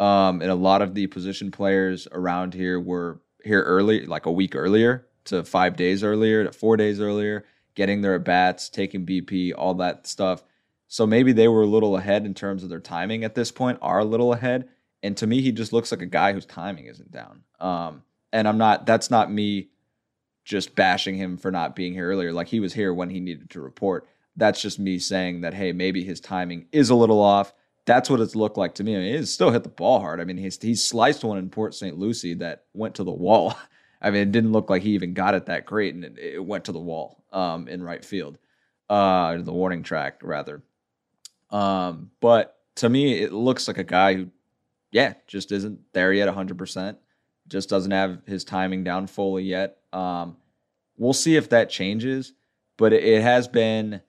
[0.00, 4.32] Um, and a lot of the position players around here were here early, like a
[4.32, 9.06] week earlier to five days earlier to four days earlier, getting their at bats, taking
[9.06, 10.42] BP, all that stuff.
[10.88, 13.78] So maybe they were a little ahead in terms of their timing at this point,
[13.80, 14.68] are a little ahead.
[15.02, 17.42] And to me, he just looks like a guy whose timing isn't down.
[17.60, 19.68] Um, and I'm not, that's not me
[20.44, 22.32] just bashing him for not being here earlier.
[22.32, 24.08] Like he was here when he needed to report.
[24.36, 27.52] That's just me saying that, hey, maybe his timing is a little off.
[27.84, 28.96] That's what it's looked like to me.
[28.96, 30.20] I mean, still hit the ball hard.
[30.20, 31.98] I mean, he's, he sliced one in Port St.
[31.98, 33.54] Lucie that went to the wall.
[34.02, 36.44] I mean, it didn't look like he even got it that great, and it, it
[36.44, 38.36] went to the wall um, in right field,
[38.90, 40.62] uh, the warning track rather.
[41.50, 44.30] Um, but to me, it looks like a guy who,
[44.90, 46.96] yeah, just isn't there yet 100%.
[47.52, 49.76] Just doesn't have his timing down fully yet.
[49.92, 50.38] Um,
[50.96, 52.32] we'll see if that changes,
[52.78, 54.00] but it, has been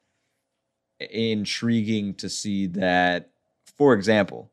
[0.98, 3.32] intriguing to see that,
[3.78, 4.50] for example,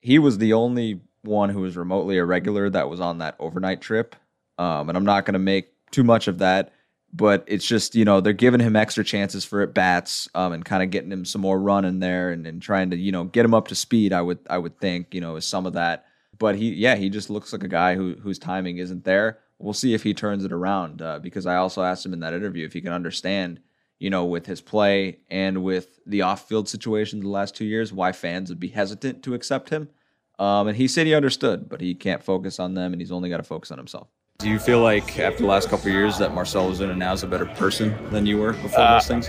[0.00, 4.14] he was the only one who was remotely irregular that was on that overnight trip.
[4.58, 6.72] Um, and I'm not going to make too much of that,
[7.12, 10.64] but it's just, you know, they're giving him extra chances for at bats um, and
[10.64, 13.24] kind of getting him some more run in there and, and trying to, you know,
[13.24, 14.12] get him up to speed.
[14.12, 16.04] I would, I would think, you know, is some of that.
[16.40, 19.38] But he, yeah, he just looks like a guy who whose timing isn't there.
[19.58, 22.32] We'll see if he turns it around uh, because I also asked him in that
[22.32, 23.60] interview if he can understand,
[23.98, 28.12] you know, with his play and with the off-field situation the last two years, why
[28.12, 29.90] fans would be hesitant to accept him.
[30.38, 33.28] Um, and he said he understood, but he can't focus on them, and he's only
[33.28, 34.08] got to focus on himself.
[34.38, 37.22] Do you feel like after the last couple of years that Marcell Ozuna now is
[37.22, 39.28] a better person than you were before Uh, those things?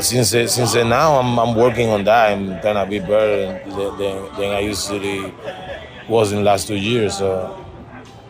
[0.00, 4.34] since since now I'm, I'm working on that I'm trying to be better than, than,
[4.38, 5.30] than I usually
[6.08, 7.18] was in the last two years.
[7.18, 7.64] So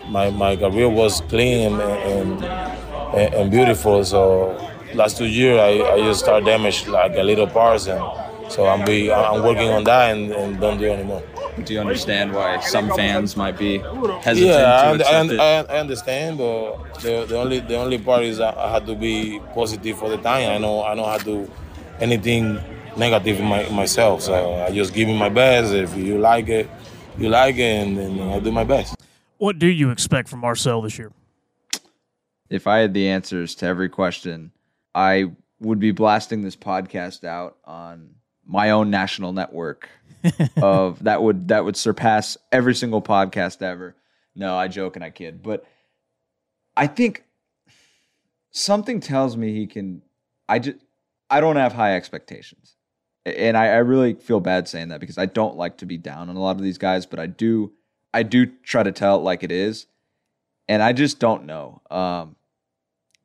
[0.08, 4.04] my, my career was clean and, and, and, beautiful.
[4.04, 4.56] So
[4.94, 8.02] last two years I, I just start damage like a little parts and
[8.48, 11.22] so I'm be I'm working on that and, and don't do anymore.
[11.64, 15.60] Do you understand why some fans might be hesitant yeah, to I?
[15.60, 18.94] I, I understand, but the, the only the only part is I, I had to
[18.94, 20.50] be positive for the time.
[20.50, 21.48] I know I know how to
[22.00, 22.60] anything
[22.96, 24.22] negative in, my, in myself.
[24.22, 25.72] So I just give it my best.
[25.72, 26.68] If you like it,
[27.18, 28.96] you like it, and, and uh, I do my best.
[29.38, 31.12] What do you expect from Marcell this year?
[32.50, 34.53] if I had the answers to every question,
[34.94, 38.11] I would be blasting this podcast out on
[38.46, 39.88] my own national network
[40.62, 43.96] of that would that would surpass every single podcast ever.
[44.37, 45.64] No, I joke and I kid, but
[46.77, 47.24] I think
[48.50, 50.03] something tells me he can.
[50.48, 50.79] I just
[51.31, 52.73] I don't have high expectations,
[53.26, 56.28] and I, I really feel bad saying that because I don't like to be down
[56.28, 57.72] on a lot of these guys, but I do
[58.12, 59.87] I do try to tell it like it is,
[60.68, 61.80] and I just don't know.
[61.90, 62.37] Um,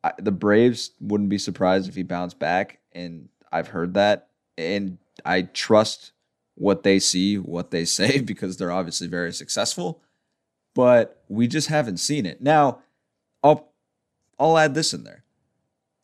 [0.03, 4.97] I, the Braves wouldn't be surprised if he bounced back, and I've heard that, and
[5.25, 6.12] I trust
[6.55, 10.01] what they see, what they say, because they're obviously very successful.
[10.75, 12.41] But we just haven't seen it.
[12.41, 12.79] Now,
[13.43, 13.69] I'll
[14.39, 15.23] I'll add this in there.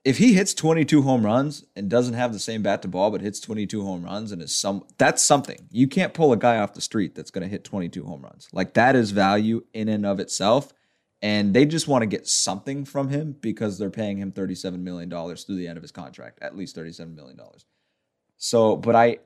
[0.05, 3.21] If he hits 22 home runs and doesn't have the same bat to ball, but
[3.21, 5.67] hits 22 home runs and is some that's something.
[5.71, 8.47] You can't pull a guy off the street that's going to hit 22 home runs.
[8.53, 10.73] Like that is value in and of itself.
[11.23, 15.09] And they just want to get something from him because they're paying him $37 million
[15.09, 17.39] through the end of his contract, at least $37 million.
[18.37, 19.17] So, but I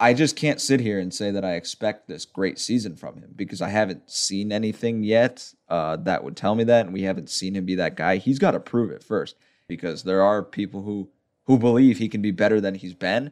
[0.00, 3.32] I just can't sit here and say that I expect this great season from him
[3.36, 7.28] because I haven't seen anything yet uh, that would tell me that, and we haven't
[7.28, 8.16] seen him be that guy.
[8.16, 9.36] He's got to prove it first
[9.70, 11.08] because there are people who
[11.44, 13.30] who believe he can be better than he's been,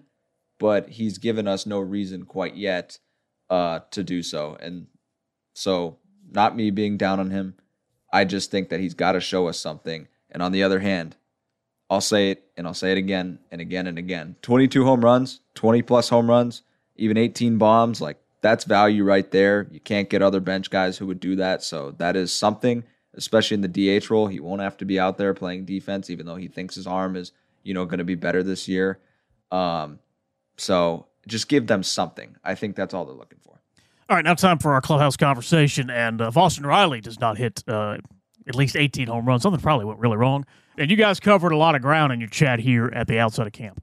[0.60, 2.98] but he's given us no reason quite yet
[3.50, 4.56] uh, to do so.
[4.60, 4.86] And
[5.52, 5.98] so,
[6.30, 7.54] not me being down on him,
[8.12, 10.06] I just think that he's got to show us something.
[10.30, 11.16] And on the other hand,
[11.90, 14.36] I'll say it and I'll say it again and again and again.
[14.42, 16.62] 22 home runs, 20 plus home runs,
[16.94, 19.66] even 18 bombs, like that's value right there.
[19.72, 21.64] You can't get other bench guys who would do that.
[21.64, 22.84] So that is something,
[23.18, 24.26] especially in the DH role.
[24.26, 27.16] He won't have to be out there playing defense, even though he thinks his arm
[27.16, 29.00] is, you know, going to be better this year.
[29.50, 29.98] Um,
[30.56, 32.36] so just give them something.
[32.42, 33.60] I think that's all they're looking for.
[34.08, 35.90] All right, now time for our clubhouse conversation.
[35.90, 37.98] And uh, if Austin Riley does not hit uh,
[38.46, 40.46] at least 18 home runs, something probably went really wrong.
[40.78, 43.46] And you guys covered a lot of ground in your chat here at the outside
[43.46, 43.82] of camp.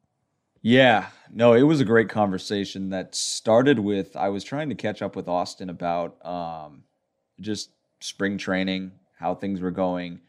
[0.61, 5.01] Yeah, no, it was a great conversation that started with I was trying to catch
[5.01, 6.85] up with Austin about um,
[7.39, 7.69] just
[7.99, 10.21] spring training, how things were going.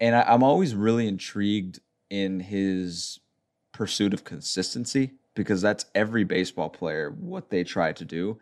[0.00, 3.20] And I, I'm always really intrigued in his
[3.72, 8.38] pursuit of consistency because that's every baseball player, what they try to do.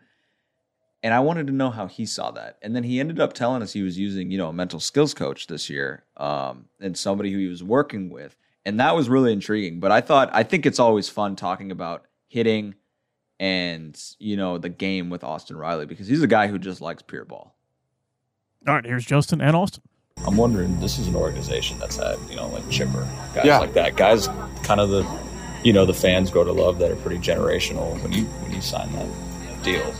[1.01, 2.57] And I wanted to know how he saw that.
[2.61, 5.13] And then he ended up telling us he was using, you know, a mental skills
[5.13, 8.37] coach this year um, and somebody who he was working with.
[8.65, 9.81] And that was really intriguing.
[9.81, 12.75] But I thought, I think it's always fun talking about hitting
[13.39, 17.01] and you know the game with Austin Riley because he's a guy who just likes
[17.01, 17.55] pure ball.
[18.67, 19.83] All right, here's Justin and Austin.
[20.25, 20.79] I'm wondering.
[20.79, 23.59] This is an organization that's had you know like Chipper guys Yeah.
[23.59, 23.95] like that.
[23.97, 24.27] Guys,
[24.63, 25.05] kind of the
[25.63, 28.01] you know the fans grow to love that are pretty generational.
[28.01, 29.91] When you when you sign that deal,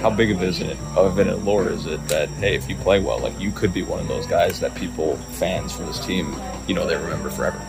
[0.00, 3.00] how big of is it of an allure is it that hey, if you play
[3.00, 6.34] well, like you could be one of those guys that people fans for this team,
[6.66, 7.60] you know, they remember forever.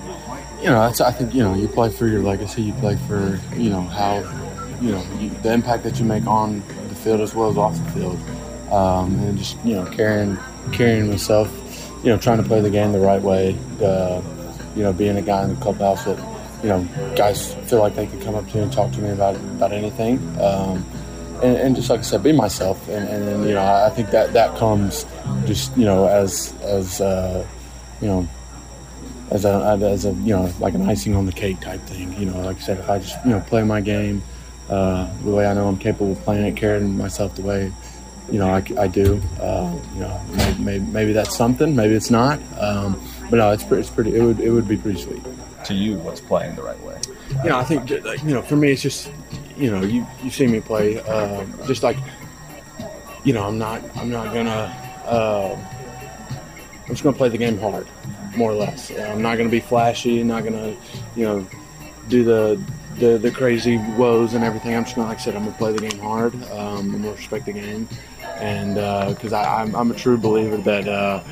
[0.59, 2.63] you know, that's, I think you know, you play for your legacy.
[2.63, 4.17] You play for you know how,
[4.81, 7.77] you know, you, the impact that you make on the field as well as off
[7.77, 8.19] the field,
[8.73, 10.37] um, and just you know carrying
[10.71, 11.49] carrying myself,
[12.03, 13.55] you know, trying to play the game the right way.
[13.81, 14.21] Uh,
[14.75, 16.17] you know, being a guy in the clubhouse that
[16.63, 19.35] you know guys feel like they can come up to and talk to me about
[19.35, 20.17] about anything.
[20.41, 20.83] Um,
[21.43, 24.09] and, and just like I said, be myself, and, and you know I I think
[24.09, 25.05] that that comes
[25.45, 27.45] just you know as as uh,
[28.01, 28.27] you know
[29.29, 32.11] as a as a you know like an icing on the cake type thing.
[32.19, 34.23] You know, like I said, if I just you know play my game
[34.69, 37.71] uh, the way I know I'm capable of playing it, carrying myself the way
[38.31, 39.21] you know I, I do.
[39.39, 42.39] Uh, you know, maybe, maybe, maybe that's something, maybe it's not.
[42.59, 44.15] Um, but no, it's pretty, it's pretty.
[44.15, 45.21] It would it would be pretty sweet.
[45.65, 46.99] To you, what's playing the right way?
[47.43, 49.11] You know, I think you know for me it's just
[49.57, 51.97] you know you you see me play uh, just like
[53.23, 54.73] you know I'm not I'm not gonna.
[55.05, 55.57] Uh,
[56.83, 57.87] I'm just gonna play the game hard,
[58.35, 58.91] more or less.
[58.91, 60.21] I'm not gonna be flashy.
[60.23, 60.75] Not gonna,
[61.15, 61.47] you know,
[62.09, 62.61] do the
[62.97, 64.75] the, the crazy woes and everything.
[64.75, 66.35] I'm just gonna, like I said, I'm gonna play the game hard.
[66.51, 67.87] Um, I'm gonna respect the game,
[68.35, 68.75] and
[69.13, 71.23] because I I'm, I'm a true believer that uh,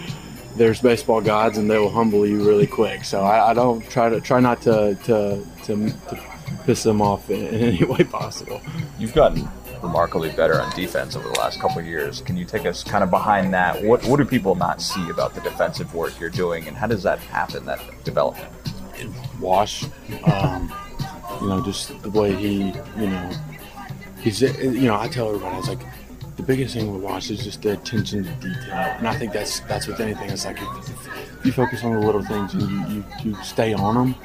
[0.56, 3.04] there's baseball gods and they will humble you really quick.
[3.04, 6.20] So I, I don't try to try not to to, to, to
[6.66, 8.62] piss them off in, in any way possible.
[9.00, 9.48] You've gotten
[9.82, 12.22] remarkably better on defense over the last couple of years.
[12.22, 13.84] Can you take us kind of behind that?
[13.84, 17.04] What what do people not see about the defensive work you're doing, and how does
[17.04, 17.66] that happen?
[17.66, 18.52] That development.
[19.40, 19.86] Wash,
[20.26, 20.72] um,
[21.42, 22.66] you know, just the way he,
[23.00, 23.32] you know,
[24.20, 25.80] he's, you know, I tell everybody, I was like,
[26.42, 29.60] the biggest thing with Wash is just the attention to detail, and I think that's
[29.62, 30.30] that's with anything.
[30.32, 31.08] It's like if,
[31.40, 34.16] if you focus on the little things and you, you, you stay on them,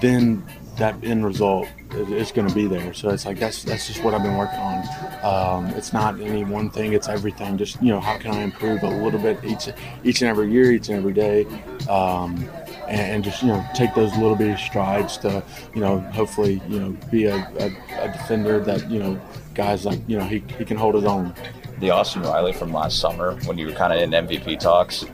[0.00, 0.44] then
[0.78, 2.92] that end result is, going to be there.
[2.92, 4.84] So it's like that's that's just what I've been working on.
[5.24, 7.58] Um, it's not any one thing; it's everything.
[7.58, 9.68] Just you know, how can I improve a little bit each
[10.04, 11.46] each and every year, each and every day.
[11.88, 12.48] Um,
[12.86, 15.42] and, and just you know take those little bitty strides to
[15.74, 19.20] you know hopefully you know be a, a, a defender that you know
[19.56, 21.34] guys like you know he, he can hold his own.
[21.80, 25.04] The Austin Riley from last summer, when you were kind of in MVP talks,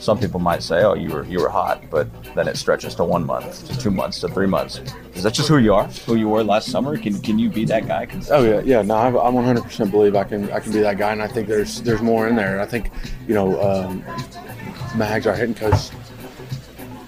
[0.00, 3.04] some people might say, "Oh, you were you were hot," but then it stretches to
[3.04, 4.80] one month, to two months, to three months.
[5.14, 5.86] Is that just who you are?
[6.06, 6.96] Who you were last summer?
[6.96, 8.06] Can can you be that guy?
[8.30, 8.82] Oh yeah, yeah.
[8.82, 11.48] No, I, I 100% believe I can I can be that guy, and I think
[11.48, 12.60] there's there's more in there.
[12.60, 12.90] I think
[13.26, 14.04] you know um,
[14.96, 15.90] Mags, our hitting coach,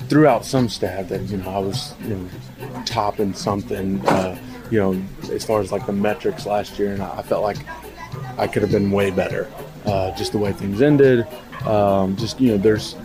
[0.08, 4.06] threw out some stat that you know I was you know topping something.
[4.06, 4.36] Uh,
[4.70, 7.58] you know, as far as like the metrics last year, and I, felt like
[8.38, 9.50] I could have been way better.
[9.84, 11.26] Uh, just the way things ended.
[11.66, 12.96] Um, just you know, there's.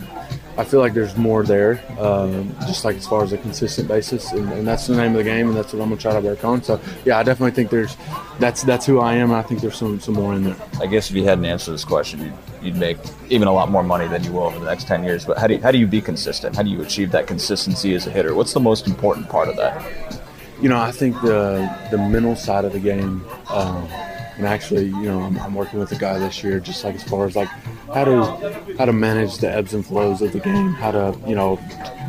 [0.58, 4.32] I feel like there's more there, um, just like as far as a consistent basis,
[4.32, 6.20] and, and that's the name of the game, and that's what I'm gonna try to
[6.20, 6.62] work on.
[6.62, 7.94] So yeah, I definitely think there's
[8.38, 10.56] that's that's who I am, and I think there's some some more in there.
[10.80, 12.96] I guess if you hadn't answered this question, you'd, you'd make
[13.28, 15.26] even a lot more money than you will over the next 10 years.
[15.26, 16.56] But how do, you, how do you be consistent?
[16.56, 18.34] How do you achieve that consistency as a hitter?
[18.34, 20.25] What's the most important part of that?
[20.60, 23.86] You know, I think the the mental side of the game, um,
[24.36, 27.02] and actually, you know, I'm, I'm working with a guy this year, just like as
[27.02, 27.48] far as like
[27.92, 31.34] how to how to manage the ebbs and flows of the game, how to you
[31.34, 31.58] know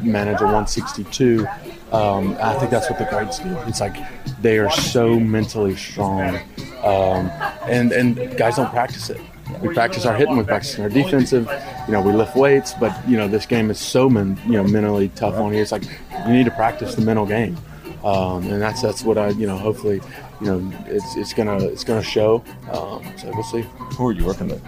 [0.01, 1.45] manage a 162.
[1.91, 3.55] Um, I think that's what the greats do.
[3.67, 3.95] It's like
[4.41, 6.35] they are so mentally strong,
[6.83, 7.31] um,
[7.63, 9.21] and and guys don't practice it.
[9.61, 11.49] We practice our hitting, we practice our defensive.
[11.87, 14.63] You know, we lift weights, but you know, this game is so men, you know
[14.63, 15.61] mentally tough on you.
[15.61, 15.83] It's like
[16.27, 17.57] you need to practice the mental game,
[18.03, 20.01] um, and that's that's what I you know hopefully
[20.41, 22.43] you know it's it's gonna it's gonna show.
[22.71, 23.61] Um, so we'll see.
[23.95, 24.63] Who are you working with?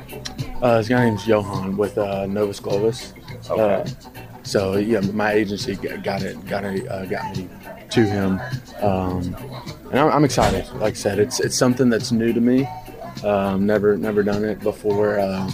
[0.62, 3.13] Uh, his guy name's Johan with uh, Novus Globus.
[3.50, 3.62] Okay.
[3.62, 3.86] Uh,
[4.44, 7.48] so yeah, my agency got it, got it, uh, got me
[7.92, 8.39] to him,
[8.82, 9.36] um,
[9.92, 10.67] and I'm, I'm excited.
[10.73, 12.67] Like I said, it's it's something that's new to me.
[13.23, 15.52] Um, never never done it before, uh,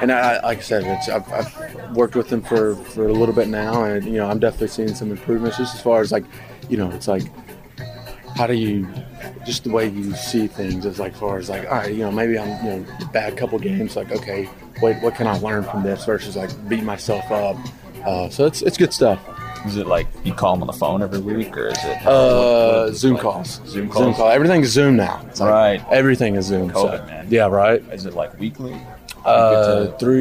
[0.00, 3.34] and I, like I said, it's, I've, I've worked with him for, for a little
[3.34, 5.58] bit now, and you know I'm definitely seeing some improvements.
[5.58, 6.24] Just as far as like,
[6.68, 7.22] you know, it's like
[8.36, 8.86] how do you
[9.44, 12.12] just the way you see things as like far as like all right you know
[12.12, 14.48] maybe i'm you know bad couple games like okay
[14.80, 17.56] wait what can i learn from this versus like beat myself up
[18.06, 19.18] uh, so it's it's good stuff
[19.66, 22.92] Is it like you call them on the phone every week, or is it uh,
[22.92, 24.04] zoom calls Zoom calls?
[24.04, 25.84] zoom call everything's zoom now it's like Right.
[25.90, 27.26] everything is zoom so- COVID, man.
[27.28, 28.74] yeah right Is it like weekly?
[29.24, 30.20] uh, You get to three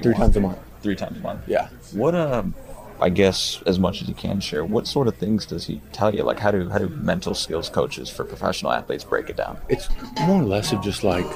[0.00, 0.16] three want.
[0.16, 1.42] times a month Three times a month.
[1.46, 2.54] yeah What um,
[3.02, 6.14] I guess as much as you can share, what sort of things does he tell
[6.14, 6.22] you?
[6.22, 9.58] Like how do how do mental skills coaches for professional athletes break it down?
[9.68, 9.88] It's
[10.20, 11.26] more or less of just like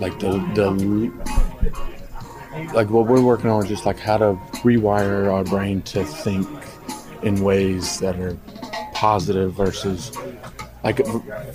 [0.00, 0.70] like the the
[2.74, 6.46] like what we're working on is just like how to rewire our brain to think
[7.22, 8.36] in ways that are
[8.92, 10.16] positive versus
[10.84, 11.00] like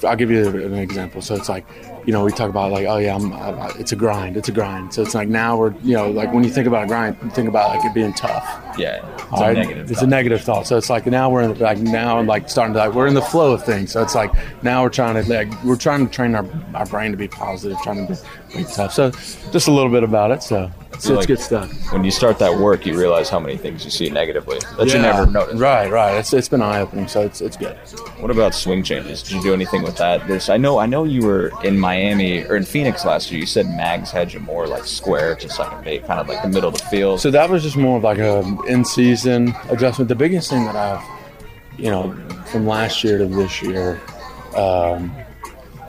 [0.03, 1.21] I'll give you an example.
[1.21, 1.65] So it's like,
[2.05, 4.51] you know, we talk about like, oh yeah, I'm, I, it's a grind, it's a
[4.51, 4.93] grind.
[4.93, 7.47] So it's like now we're, you know, like when you think about a grind, think
[7.47, 8.62] about like it being tough.
[8.77, 10.67] Yeah, it's, a, negative it's a negative thought.
[10.67, 13.07] So it's like now we're in the, like now I'm like starting to like we're
[13.07, 13.91] in the flow of things.
[13.91, 14.31] So it's like
[14.63, 17.77] now we're trying to like we're trying to train our, our brain to be positive,
[17.83, 18.13] trying to
[18.55, 18.93] be, tough.
[18.93, 19.11] So
[19.51, 20.43] just a little bit about it.
[20.43, 21.71] So it's, it's like, good stuff.
[21.91, 24.99] When you start that work, you realize how many things you see negatively that you
[24.99, 25.59] never noticed.
[25.59, 26.17] Right, right.
[26.17, 27.07] It's it's been eye opening.
[27.07, 27.75] So it's it's good.
[28.19, 29.23] What about swing changes?
[29.23, 30.27] Did you do anything with that?
[30.27, 33.39] This I know I know you were in Miami or in Phoenix last year.
[33.39, 36.49] You said Mags had you more like square to second base, kind of like the
[36.49, 37.19] middle of the field.
[37.21, 40.09] So that was just more of like a in season adjustment.
[40.09, 41.03] The biggest thing that I've
[41.77, 42.13] you know
[42.47, 43.99] from last year to this year.
[44.55, 45.11] Um,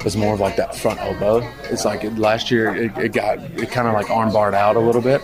[0.05, 1.39] was more of like that front elbow.
[1.65, 4.81] It's like last year it, it got it kind of like arm barred out a
[4.81, 5.23] little bit.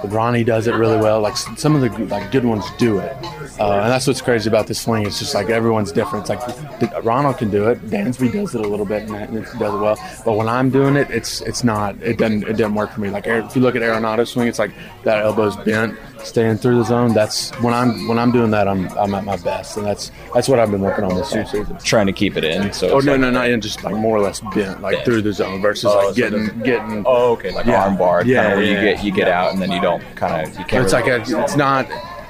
[0.00, 1.20] But Ronnie does it really well.
[1.20, 3.12] Like some of the like good ones do it,
[3.60, 5.06] uh, and that's what's crazy about this swing.
[5.06, 6.28] It's just like everyone's different.
[6.28, 7.80] It's like Ronald can do it.
[7.82, 9.96] Dansby does it a little bit and it does it well.
[10.24, 12.02] But when I'm doing it, it's it's not.
[12.02, 13.10] It doesn't it doesn't work for me.
[13.10, 14.72] Like if you look at Arenado's swing, it's like
[15.04, 17.12] that elbow's bent staying through the zone.
[17.14, 20.48] That's when I'm when I'm doing that, I'm I'm at my best, and that's that's
[20.48, 21.76] what I've been working on this season.
[21.78, 22.72] Trying to keep it in.
[22.72, 25.04] So oh no, like, no, not in, just like more or less bent, like yeah.
[25.04, 27.04] through the zone versus oh, like getting so getting.
[27.06, 27.84] Oh, okay, like yeah.
[27.84, 28.80] arm bar, yeah, kind of where yeah.
[28.80, 30.84] you get you get out and then you don't kind of you can't.
[30.84, 31.86] It's really like a, it's not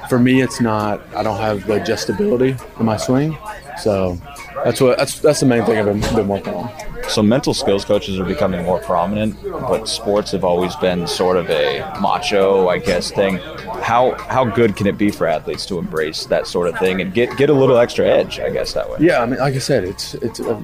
[0.09, 0.42] for me.
[0.42, 1.00] It's not.
[1.14, 3.36] I don't have the adjustability in my swing,
[3.82, 4.18] so
[4.64, 6.70] that's what that's that's the main thing I've been, been working on.
[7.09, 11.50] So mental skills coaches are becoming more prominent, but sports have always been sort of
[11.50, 13.36] a macho, I guess, thing.
[13.82, 17.12] How how good can it be for athletes to embrace that sort of thing and
[17.12, 18.38] get get a little extra edge?
[18.38, 18.98] I guess that way.
[19.00, 20.61] Yeah, I mean, like I said, it's it's uh,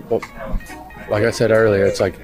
[1.11, 2.17] like I said earlier, it's like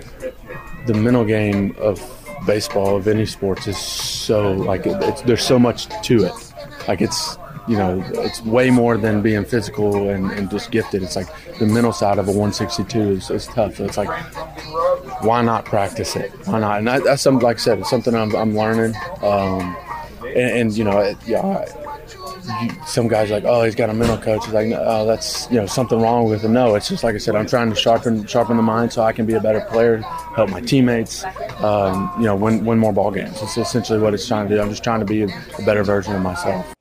[0.87, 2.01] the mental game of
[2.47, 4.85] baseball of any sports is so like
[5.25, 6.54] there's so much to it.
[6.87, 11.03] Like it's you know, it's way more than being physical and, and just gifted.
[11.03, 11.29] It's like
[11.59, 13.81] the mental side of a 162 is, is tough.
[13.81, 14.09] It's like,
[15.23, 16.31] why not practice it?
[16.47, 16.79] Why not?
[16.79, 18.95] And that, that's something, like I said, it's something I'm, I'm learning.
[19.23, 19.77] Um,
[20.27, 21.65] and, and, you know, it, yeah,
[22.87, 24.45] some guys like, oh, he's got a mental coach.
[24.45, 26.53] It's like, oh, that's you know something wrong with him.
[26.53, 29.13] No, it's just like I said, I'm trying to sharpen sharpen the mind so I
[29.13, 29.99] can be a better player,
[30.37, 31.25] help my teammates,
[31.59, 33.41] um, you know, win win more ball games.
[33.43, 34.61] It's essentially what it's trying to do.
[34.61, 35.29] I'm just trying to be a,
[35.59, 36.73] a better version of myself.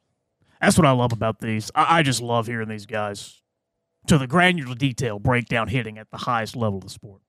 [0.61, 1.71] That's what I love about these.
[1.75, 3.41] I, I just love hearing these guys
[4.07, 7.21] to the granular detail break down hitting at the highest level of the sport.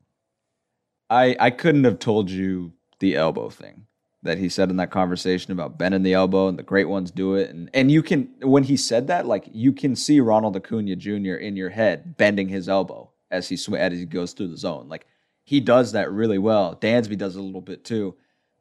[1.10, 3.86] I I couldn't have told you the elbow thing
[4.24, 7.34] that he said in that conversation about bending the elbow and the great ones do
[7.34, 10.96] it and and you can when he said that like you can see Ronald Acuna
[10.96, 11.34] Jr.
[11.34, 14.88] in your head bending his elbow as he sw- as he goes through the zone
[14.88, 15.06] like
[15.44, 16.74] he does that really well.
[16.74, 18.16] Dansby does a little bit too,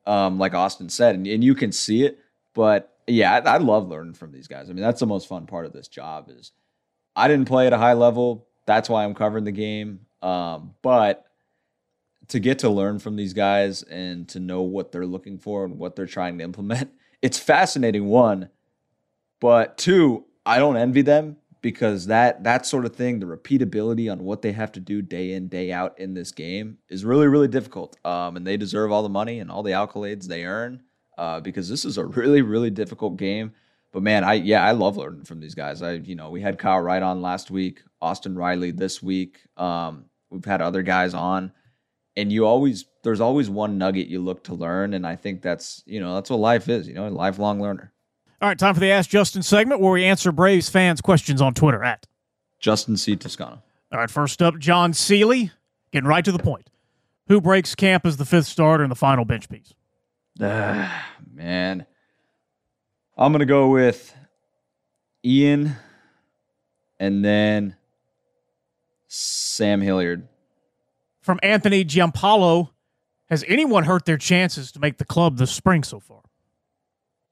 [0.05, 2.20] um, like Austin said, and, and you can see it.
[2.53, 4.70] But yeah, I, I, love learning from these guys.
[4.70, 6.51] I mean, that's the most fun part of this job is
[7.16, 8.47] I didn't play at a high level.
[8.66, 10.01] That's why I'm covering the game.
[10.22, 11.26] Um, but
[12.30, 15.78] to get to learn from these guys and to know what they're looking for and
[15.78, 18.05] what they're trying to implement, it's fascinating.
[18.05, 18.49] One,
[19.39, 24.24] but two, I don't envy them because that that sort of thing, the repeatability on
[24.24, 27.47] what they have to do day in day out in this game is really really
[27.47, 27.97] difficult.
[28.05, 30.84] Um, and they deserve all the money and all the accolades they earn
[31.17, 33.53] uh, because this is a really, really difficult game.
[33.91, 35.82] But man, I yeah, I love learning from these guys.
[35.82, 39.39] I you know we had Kyle Wright on last week, Austin Riley this week.
[39.55, 41.51] Um, we've had other guys on,
[42.16, 45.84] and you always there's always one nugget you look to learn, and I think that's
[45.86, 46.88] you know that's what life is.
[46.88, 47.91] You know, a lifelong learner.
[48.41, 51.53] All right, time for the Ask Justin segment where we answer Braves fans' questions on
[51.53, 52.05] Twitter at
[52.59, 53.16] Justin C.
[53.16, 53.64] Toscano.
[53.91, 55.51] All right, first up, John Seeley,
[55.91, 56.70] getting right to the point.
[57.28, 59.74] Who breaks camp as the fifth starter and the final bench piece?
[60.41, 60.89] Uh,
[61.32, 61.86] man.
[63.18, 64.14] I'm going to go with
[65.24, 65.76] Ian
[66.99, 67.76] and then
[69.07, 70.28] Sam Hilliard.
[71.24, 72.71] From Anthony Giampaolo,
[73.30, 76.19] has anyone hurt their chances to make the club this spring so far?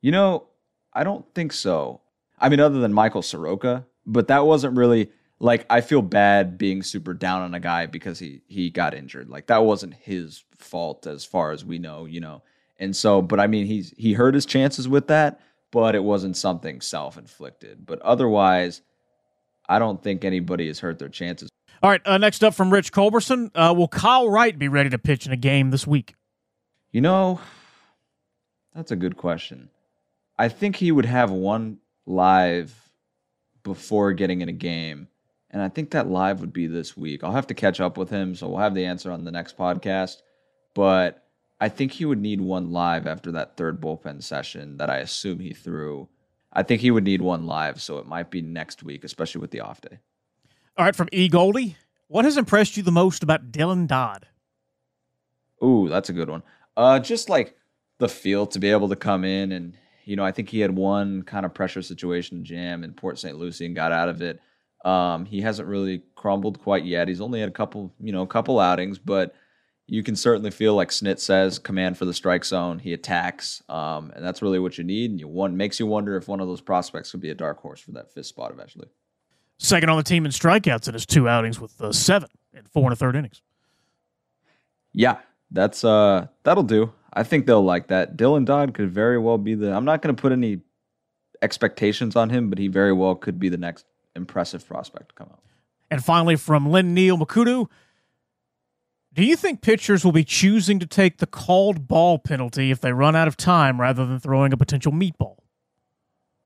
[0.02, 0.48] You know,
[0.94, 2.00] I don't think so.
[2.40, 6.84] I mean, other than Michael Soroka, but that wasn't really like I feel bad being
[6.84, 9.30] super down on a guy because he he got injured.
[9.30, 12.44] Like that wasn't his fault as far as we know, you know.
[12.80, 16.38] And so, but I mean, he's he hurt his chances with that, but it wasn't
[16.38, 17.86] something self inflicted.
[17.86, 18.82] But otherwise,
[19.68, 21.50] I don't think anybody has hurt their chances.
[21.84, 22.02] All right.
[22.06, 25.32] Uh, next up from Rich Culberson, uh, will Kyle Wright be ready to pitch in
[25.32, 26.16] a game this week?
[26.92, 27.40] You know,
[28.76, 29.70] that's a good question.
[30.38, 32.92] I think he would have one live
[33.64, 35.08] before getting in a game.
[35.50, 37.24] And I think that live would be this week.
[37.24, 39.58] I'll have to catch up with him, so we'll have the answer on the next
[39.58, 40.18] podcast.
[40.74, 41.26] But
[41.60, 45.40] I think he would need one live after that third bullpen session that I assume
[45.40, 46.08] he threw.
[46.54, 49.52] I think he would need one live, so it might be next week, especially with
[49.52, 50.00] the off day.
[50.78, 51.76] All right, from E Goldie,
[52.08, 54.28] what has impressed you the most about Dylan Dodd?
[55.64, 56.44] Ooh, that's a good one.
[56.76, 57.56] Uh, just like
[58.00, 60.76] the feel to be able to come in and you know, I think he had
[60.76, 63.38] one kind of pressure situation jam in Port St.
[63.38, 64.40] Lucie and got out of it.
[64.84, 67.08] Um, he hasn't really crumbled quite yet.
[67.08, 69.36] He's only had a couple, you know, a couple outings, but
[69.88, 72.80] you can certainly feel like Snit says, command for the strike zone.
[72.80, 75.12] He attacks, um, and that's really what you need.
[75.12, 77.60] And you one makes you wonder if one of those prospects could be a dark
[77.60, 78.88] horse for that fifth spot eventually.
[79.64, 82.86] Second on the team in strikeouts in his two outings with uh, seven and four
[82.86, 83.44] and a third innings.
[84.92, 85.20] Yeah,
[85.52, 86.92] that's uh, that'll do.
[87.14, 88.18] I think they'll like that.
[88.18, 89.72] Dylan Dodd could very well be the.
[89.72, 90.62] I'm not going to put any
[91.44, 93.86] expectations on him, but he very well could be the next
[94.16, 95.44] impressive prospect to come out.
[95.92, 97.68] And finally, from Lynn Neal Makudu,
[99.14, 102.94] do you think pitchers will be choosing to take the called ball penalty if they
[102.94, 105.36] run out of time rather than throwing a potential meatball?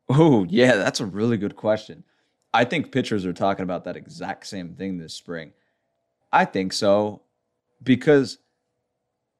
[0.09, 2.03] Oh, yeah, that's a really good question.
[2.55, 5.51] I think pitchers are talking about that exact same thing this spring.
[6.31, 7.21] I think so
[7.83, 8.37] because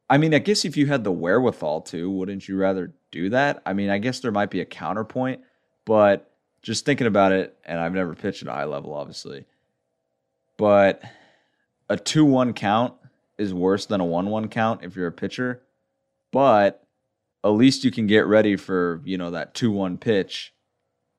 [0.10, 3.62] I mean, I guess if you had the wherewithal to, wouldn't you rather do that?
[3.66, 5.42] I mean, I guess there might be a counterpoint,
[5.86, 6.30] but
[6.62, 9.46] just thinking about it, and I've never pitched at a high level, obviously,
[10.58, 11.02] but
[11.90, 12.96] a 2 1 count
[13.38, 15.62] is worse than a 1 1 count if you're a pitcher,
[16.32, 16.86] but
[17.46, 20.54] at least you can get ready for, you know, that 2 1 pitch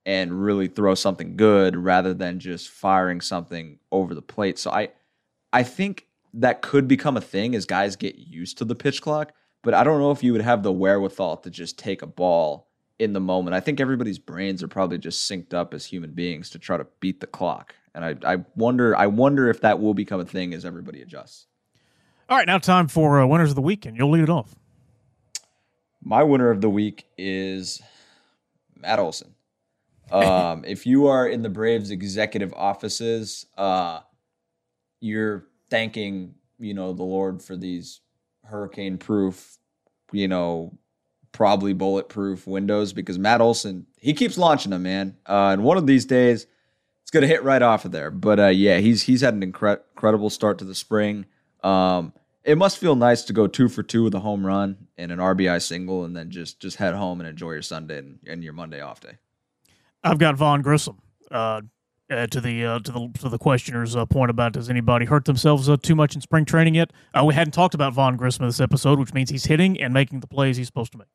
[0.07, 4.59] and really throw something good rather than just firing something over the plate.
[4.59, 4.90] So I
[5.52, 9.32] I think that could become a thing as guys get used to the pitch clock.
[9.62, 12.68] But I don't know if you would have the wherewithal to just take a ball
[12.98, 13.54] in the moment.
[13.54, 16.86] I think everybody's brains are probably just synced up as human beings to try to
[17.00, 17.74] beat the clock.
[17.94, 21.46] And I, I wonder I wonder if that will become a thing as everybody adjusts.
[22.28, 23.96] All right, now time for uh, winners of the weekend.
[23.96, 24.54] You'll lead it off.
[26.02, 27.82] My winner of the week is
[28.76, 29.36] Matt Olson.
[30.11, 34.00] Um, if you are in the Braves executive offices, uh,
[35.00, 38.00] you're thanking you know the Lord for these
[38.44, 39.59] hurricane proof,
[40.12, 40.78] you know,
[41.32, 45.16] probably bulletproof windows because Matt Olson he keeps launching them, man.
[45.26, 46.46] Uh, and one of these days,
[47.02, 48.11] it's gonna hit right off of there.
[48.11, 51.26] But uh, yeah, he's he's had an incre- incredible start to the spring.
[51.62, 52.12] Um,
[52.44, 55.18] it must feel nice to go two for two with a home run and an
[55.18, 58.52] RBI single, and then just just head home and enjoy your Sunday and, and your
[58.52, 59.18] Monday off day.
[60.07, 60.98] I've got Vaughn Grissom.
[61.30, 61.62] Uh,
[62.09, 65.24] uh, to the uh, to the to the questioner's uh, point about does anybody hurt
[65.24, 66.92] themselves uh, too much in spring training yet?
[67.12, 70.20] Uh, we hadn't talked about Vaughn Grissom this episode, which means he's hitting and making
[70.20, 71.09] the plays he's supposed to make.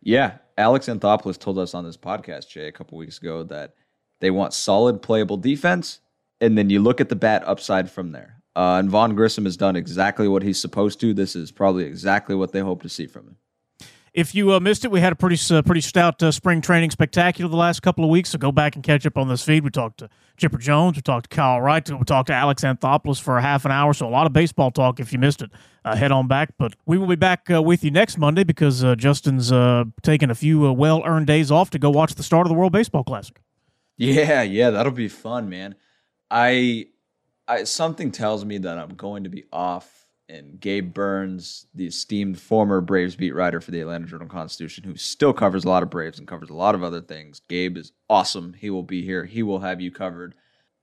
[0.00, 3.74] Yeah, Alex Anthopoulos told us on this podcast, Jay, a couple weeks ago that
[4.20, 6.00] they want solid playable defense,
[6.40, 8.42] and then you look at the bat upside from there.
[8.56, 11.12] Uh, and Vaughn Grissom has done exactly what he's supposed to.
[11.12, 13.36] This is probably exactly what they hope to see from him.
[14.14, 16.92] If you uh, missed it, we had a pretty uh, pretty stout uh, spring training
[16.92, 18.30] spectacular the last couple of weeks.
[18.30, 19.64] So go back and catch up on this feed.
[19.64, 23.20] We talked to Chipper Jones, we talked to Kyle Wright, we talked to Alex Anthopoulos
[23.20, 23.92] for a half an hour.
[23.92, 25.00] So a lot of baseball talk.
[25.00, 25.50] If you missed it,
[25.84, 26.54] uh, head on back.
[26.58, 29.52] But we will be back uh, with you next Monday because uh, Justin's
[30.02, 32.72] taking a few well earned days off to go watch the start of the World
[32.72, 33.40] Baseball Classic.
[33.96, 35.74] Yeah, yeah, that'll be fun, man.
[36.30, 36.86] I,
[37.48, 42.40] I something tells me that I'm going to be off and Gabe Burns, the esteemed
[42.40, 45.90] former Braves beat writer for the Atlanta Journal Constitution, who still covers a lot of
[45.90, 47.40] Braves and covers a lot of other things.
[47.48, 48.54] Gabe is awesome.
[48.54, 49.24] He will be here.
[49.24, 50.34] He will have you covered.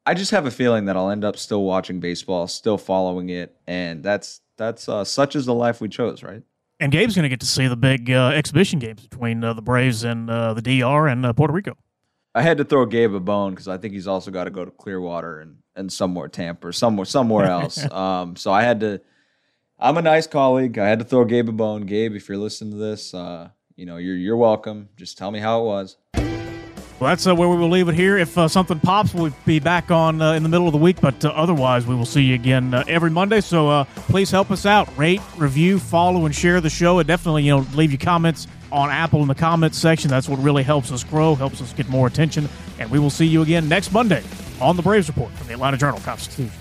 [0.06, 3.56] I just have a feeling that I'll end up still watching baseball, still following it,
[3.68, 6.44] and that's that's uh, such is the life we chose, right?
[6.80, 9.62] And Gabe's going to get to see the big uh, exhibition games between uh, the
[9.62, 11.78] Braves and uh, the DR and uh, Puerto Rico.
[12.34, 14.66] I had to throw Gabe a bone because I think he's also got to go
[14.66, 17.90] to Clearwater and and somewhere Tampa or somewhere somewhere else.
[17.92, 19.02] um, so I had to
[19.84, 20.78] I'm a nice colleague.
[20.78, 21.88] I had to throw Gabe a bone.
[21.88, 24.90] Gabe, if you're listening to this, uh, you know you're you're welcome.
[24.96, 25.98] Just tell me how it was.
[26.14, 28.20] Well, that's uh, where we will leave it here.
[28.20, 31.02] If uh, something pops, we'll be back on uh, in the middle of the week.
[31.02, 33.42] But uh, otherwise, we will see you again uh, every Monday.
[33.42, 34.96] So uh, please help us out.
[35.00, 37.00] Rate, review, follow, and share the show.
[37.00, 40.12] And definitely, you know, leave your comments on Apple in the comments section.
[40.12, 42.48] That's what really helps us grow, helps us get more attention.
[42.78, 44.22] And we will see you again next Monday
[44.62, 46.61] on the Braves Report from the Atlanta Journal Constitution.